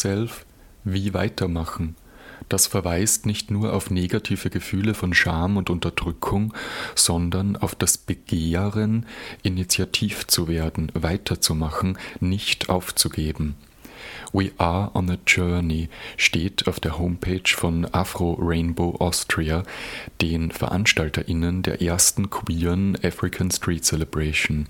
Yourself? 0.00 0.46
Wie 0.84 1.12
weitermachen? 1.12 1.96
Das 2.48 2.66
verweist 2.66 3.26
nicht 3.26 3.50
nur 3.50 3.74
auf 3.74 3.90
negative 3.90 4.48
Gefühle 4.48 4.94
von 4.94 5.12
Scham 5.12 5.56
und 5.56 5.68
Unterdrückung, 5.68 6.54
sondern 6.94 7.56
auf 7.56 7.74
das 7.74 7.98
Begehren, 7.98 9.06
initiativ 9.42 10.26
zu 10.26 10.48
werden, 10.48 10.90
weiterzumachen, 10.94 11.98
nicht 12.18 12.70
aufzugeben. 12.70 13.56
We 14.32 14.52
Are 14.56 14.90
on 14.94 15.10
a 15.10 15.18
Journey 15.26 15.90
steht 16.16 16.66
auf 16.66 16.80
der 16.80 16.98
Homepage 16.98 17.54
von 17.54 17.84
Afro 17.92 18.38
Rainbow 18.40 18.96
Austria, 18.98 19.64
den 20.22 20.50
VeranstalterInnen 20.50 21.62
der 21.62 21.82
ersten 21.82 22.30
queeren 22.30 22.96
African 23.04 23.50
Street 23.50 23.84
Celebration. 23.84 24.66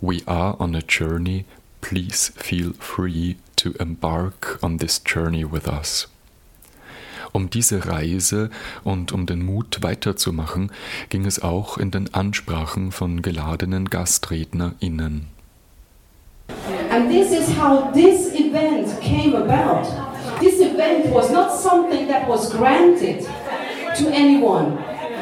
We 0.00 0.22
are 0.26 0.58
on 0.58 0.74
a 0.74 0.82
journey, 0.88 1.44
please 1.82 2.32
feel 2.34 2.72
free 2.78 3.36
to 3.62 3.72
embark 3.78 4.58
on 4.60 4.78
this 4.78 5.00
journey 5.04 5.44
with 5.44 5.68
us. 5.68 6.08
Um 7.32 7.48
diese 7.48 7.86
Reise 7.86 8.50
und 8.84 9.12
um 9.12 9.24
den 9.24 9.44
Mut 9.44 9.78
weiterzumachen, 9.82 10.70
ging 11.08 11.24
es 11.24 11.42
auch 11.42 11.78
in 11.78 11.90
den 11.90 12.12
Ansprachen 12.12 12.92
von 12.92 13.22
geladenen 13.22 13.88
GastrednerInnen. 13.88 15.28
And 16.90 17.08
this 17.08 17.32
is 17.32 17.48
how 17.56 17.90
this 17.92 18.34
event 18.34 19.00
came 19.00 19.34
about. 19.34 19.88
This 20.40 20.60
event 20.60 21.10
was 21.10 21.30
not 21.30 21.50
something 21.50 22.06
that 22.08 22.28
was 22.28 22.50
granted 22.50 23.24
to 23.96 24.08
anyone. 24.12 24.76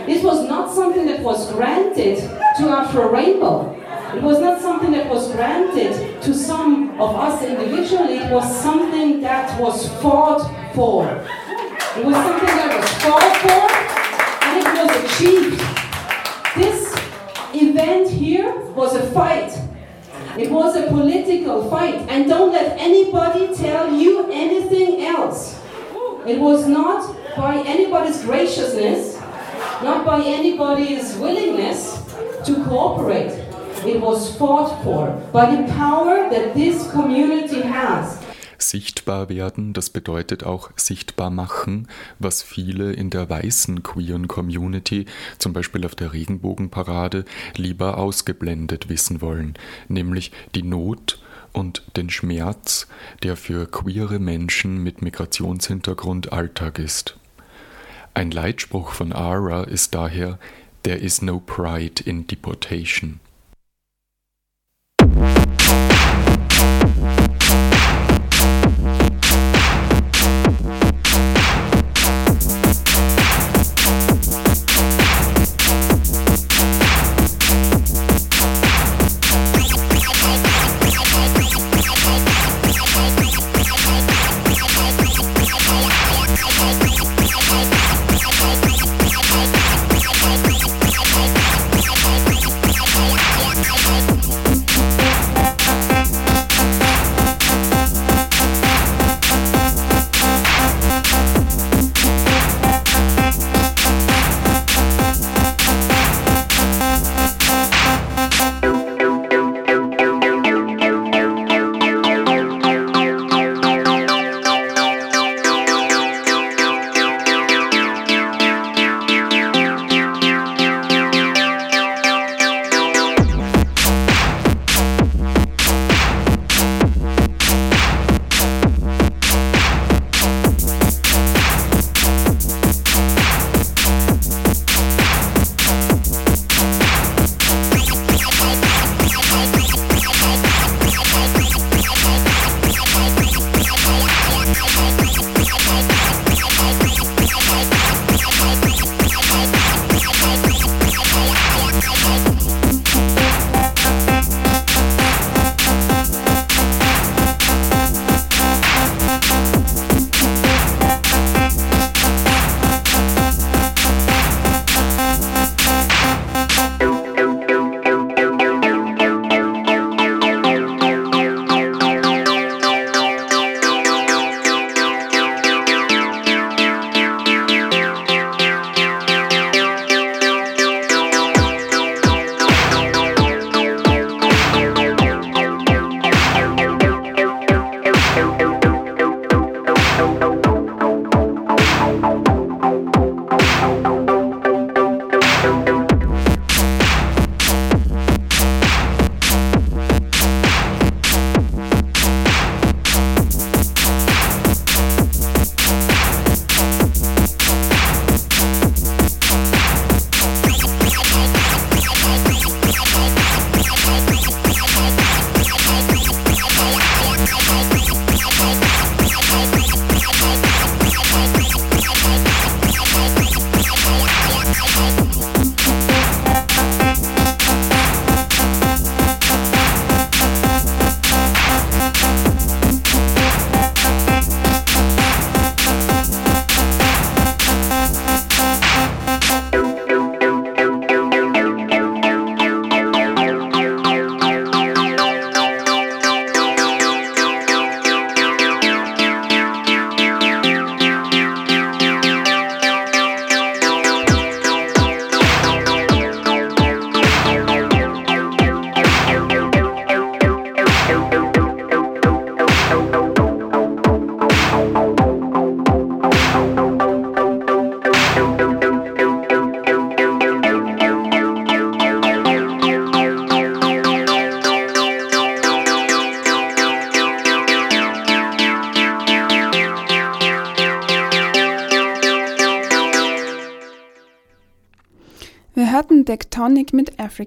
This 0.06 0.24
was 0.24 0.48
not 0.48 0.72
something 0.74 1.06
that 1.06 1.22
was 1.22 1.52
granted 1.52 2.18
to 2.58 2.68
Afro 2.68 3.12
Rainbow. 3.12 3.79
It 4.14 4.22
was 4.22 4.40
not 4.40 4.60
something 4.60 4.90
that 4.92 5.08
was 5.08 5.30
granted 5.32 6.20
to 6.22 6.34
some 6.34 7.00
of 7.00 7.14
us 7.14 7.42
individually. 7.44 8.18
It 8.18 8.32
was 8.32 8.60
something 8.60 9.20
that 9.20 9.60
was 9.60 9.88
fought 10.02 10.42
for. 10.74 11.06
It 11.06 12.04
was 12.04 12.16
something 12.16 12.54
that 12.60 12.76
was 12.76 12.90
fought 13.02 13.36
for 13.44 13.90
and 14.46 14.58
it 14.58 14.72
was 14.82 14.92
achieved. 15.04 15.60
This 16.56 16.92
event 17.54 18.10
here 18.10 18.60
was 18.72 18.96
a 18.96 19.10
fight. 19.12 19.56
It 20.36 20.50
was 20.50 20.76
a 20.76 20.86
political 20.88 21.68
fight, 21.68 22.06
and 22.08 22.28
don't 22.28 22.52
let 22.52 22.78
anybody 22.78 23.54
tell 23.54 23.92
you 23.92 24.30
anything 24.32 25.04
else. 25.04 25.60
It 26.26 26.38
was 26.38 26.66
not 26.66 27.16
by 27.36 27.62
anybody's 27.66 28.22
graciousness, 28.22 29.16
not 29.82 30.04
by 30.06 30.22
anybody's 30.22 31.16
willingness 31.16 32.02
to 32.46 32.64
cooperate. 32.64 33.49
It 33.86 34.00
was 34.00 34.36
fought 34.36 34.82
for 34.82 35.06
by 35.32 35.46
the 35.46 35.72
power 35.72 36.28
that 36.30 36.54
this 36.54 36.90
community 36.90 37.62
has. 37.62 38.18
Sichtbar 38.58 39.30
werden, 39.30 39.72
das 39.72 39.88
bedeutet 39.88 40.44
auch 40.44 40.70
sichtbar 40.76 41.30
machen, 41.30 41.88
was 42.18 42.42
viele 42.42 42.92
in 42.92 43.08
der 43.08 43.30
weißen 43.30 43.82
queeren 43.82 44.28
Community, 44.28 45.06
zum 45.38 45.54
Beispiel 45.54 45.86
auf 45.86 45.94
der 45.94 46.12
Regenbogenparade, 46.12 47.24
lieber 47.56 47.96
ausgeblendet 47.96 48.90
wissen 48.90 49.22
wollen, 49.22 49.54
nämlich 49.88 50.30
die 50.54 50.62
Not 50.62 51.22
und 51.54 51.82
den 51.96 52.10
Schmerz, 52.10 52.86
der 53.22 53.36
für 53.36 53.66
queere 53.66 54.18
Menschen 54.18 54.82
mit 54.82 55.00
Migrationshintergrund 55.00 56.34
Alltag 56.34 56.78
ist. 56.78 57.16
Ein 58.12 58.30
Leitspruch 58.30 58.90
von 58.90 59.12
ARA 59.14 59.62
ist 59.64 59.94
daher 59.94 60.38
There 60.82 60.98
is 60.98 61.22
no 61.22 61.40
pride 61.40 62.02
in 62.04 62.26
deportation. 62.26 63.20
Thank 65.12 66.84
you. 66.84 66.89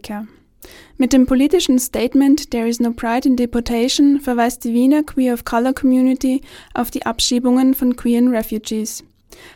Mit 0.03 0.09
Africa. 0.09 0.27
Mit 0.97 1.11
dem 1.11 1.25
politischen 1.25 1.79
Statement 1.79 2.51
There 2.51 2.67
is 2.67 2.79
no 2.79 2.91
pride 2.91 3.27
in 3.27 3.35
deportation 3.35 4.21
verweist 4.21 4.63
die 4.63 4.73
Wiener 4.73 5.03
Queer 5.03 5.33
of 5.33 5.43
Color 5.43 5.73
Community 5.73 6.41
auf 6.73 6.91
die 6.91 7.05
Abschiebungen 7.05 7.73
von 7.73 7.95
queeren 7.95 8.29
Refugees. 8.29 9.03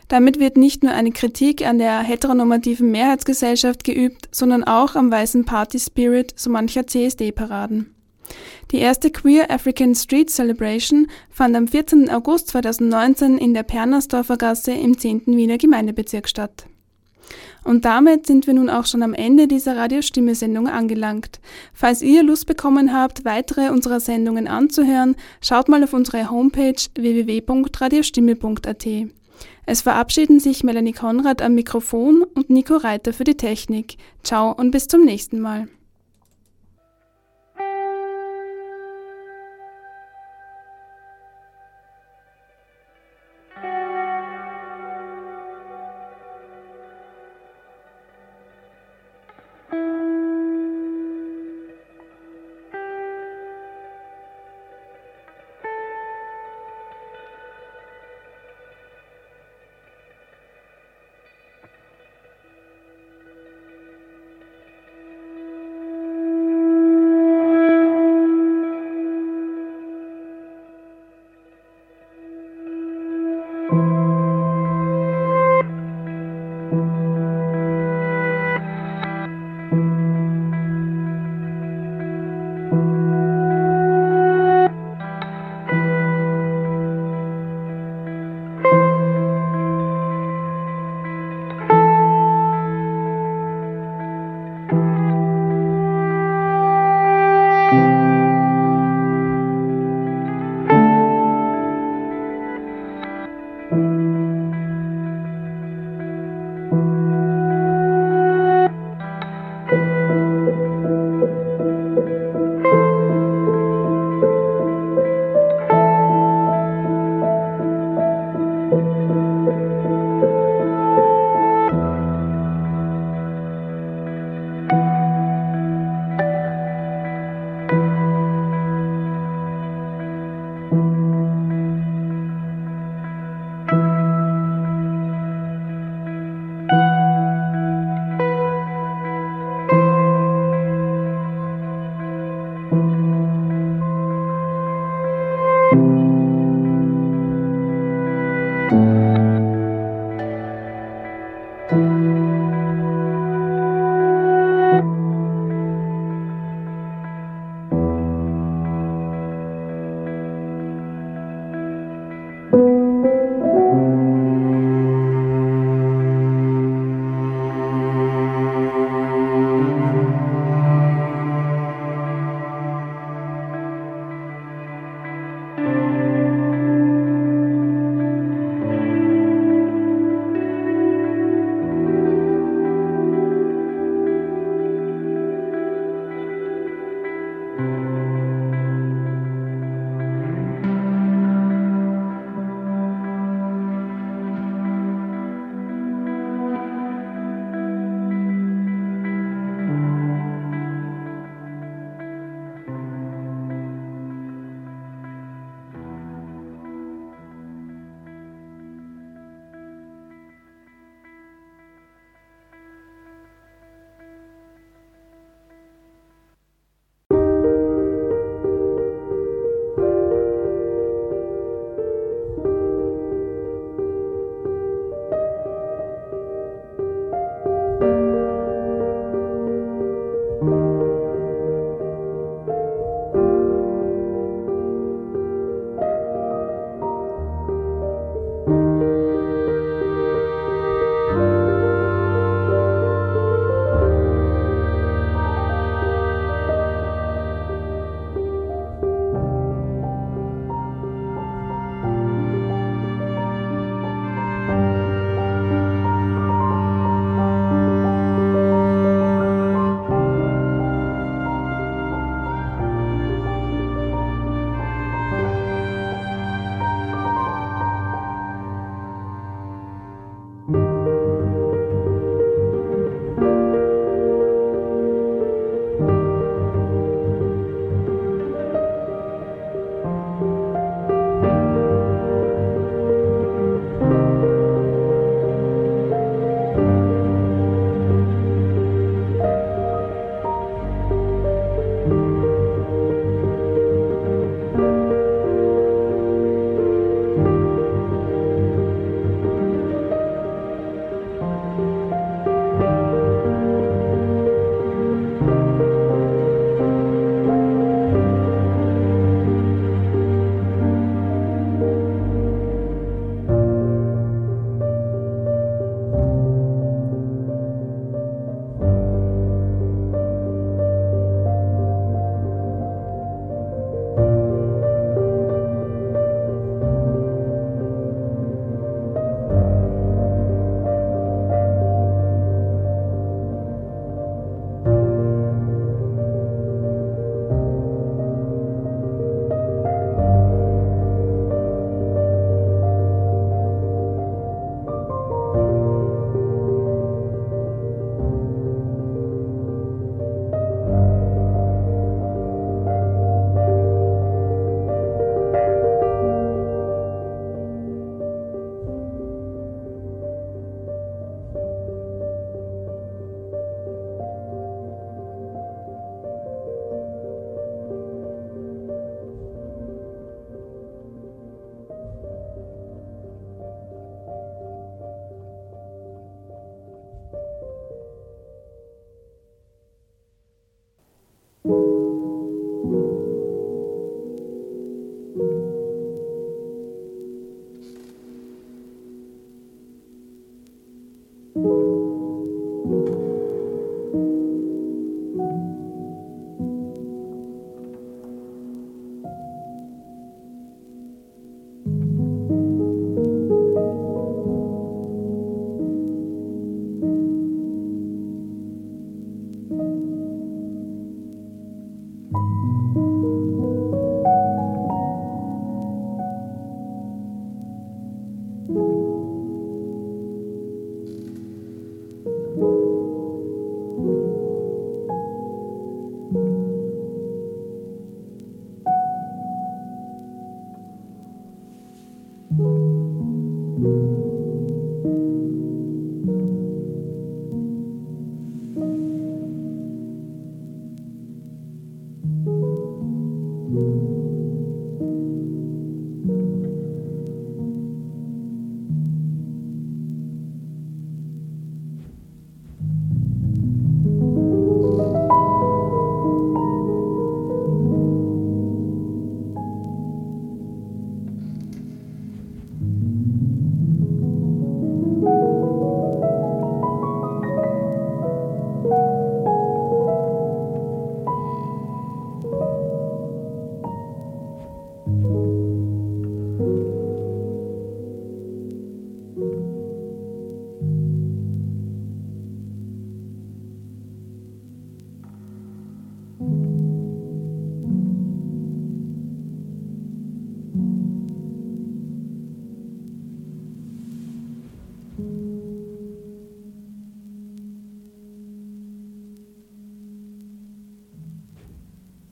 Damit 0.10 0.40
wird 0.40 0.58
nicht 0.58 0.84
nur 0.84 0.94
eine 0.94 1.12
Kritik 1.12 1.66
an 1.66 1.78
der 1.78 2.00
heteronormativen 2.00 2.90
Mehrheitsgesellschaft 2.92 3.84
geübt, 3.84 4.28
sondern 4.32 4.64
auch 4.64 4.96
am 4.96 5.12
weißen 5.12 5.46
Party 5.46 5.80
Spirit 5.80 6.34
so 6.36 6.50
mancher 6.50 6.88
CSD-Paraden. 6.88 7.94
Die 8.72 8.80
erste 8.80 9.12
Queer 9.12 9.50
African 9.50 9.96
Street 9.96 10.30
Celebration 10.30 11.08
fand 11.30 11.56
am 11.56 11.68
14. 11.70 12.10
August 12.10 12.50
2019 12.50 13.38
in 13.38 13.54
der 13.54 13.64
Pernersdorfer 13.64 14.36
Gasse 14.36 14.74
im 14.74 14.98
10. 14.98 15.28
Wiener 15.28 15.58
Gemeindebezirk 15.58 16.28
statt. 16.28 16.66
Und 17.68 17.84
damit 17.84 18.26
sind 18.26 18.48
wir 18.48 18.54
nun 18.54 18.70
auch 18.70 18.86
schon 18.86 19.04
am 19.04 19.14
Ende 19.14 19.46
dieser 19.46 19.76
Radiostimme-Sendung 19.76 20.70
angelangt. 20.70 21.42
Falls 21.74 22.02
ihr 22.02 22.24
Lust 22.24 22.46
bekommen 22.46 22.94
habt, 22.94 23.26
weitere 23.26 23.72
unserer 23.72 24.00
Sendungen 24.00 24.48
anzuhören, 24.48 25.18
schaut 25.42 25.68
mal 25.68 25.84
auf 25.84 25.92
unsere 25.92 26.32
Homepage 26.32 26.82
www.radiostimme.at. 26.96 28.88
Es 29.66 29.82
verabschieden 29.82 30.40
sich 30.40 30.64
Melanie 30.64 30.94
Konrad 30.94 31.42
am 31.42 31.56
Mikrofon 31.56 32.24
und 32.36 32.50
Nico 32.50 32.78
Reiter 32.78 33.12
für 33.12 33.26
die 33.26 33.36
Technik. 33.36 33.98
Ciao 34.24 34.54
und 34.54 34.72
bis 34.72 34.88
zum 34.88 35.04
nächsten 35.04 35.42
Mal. 35.42 35.68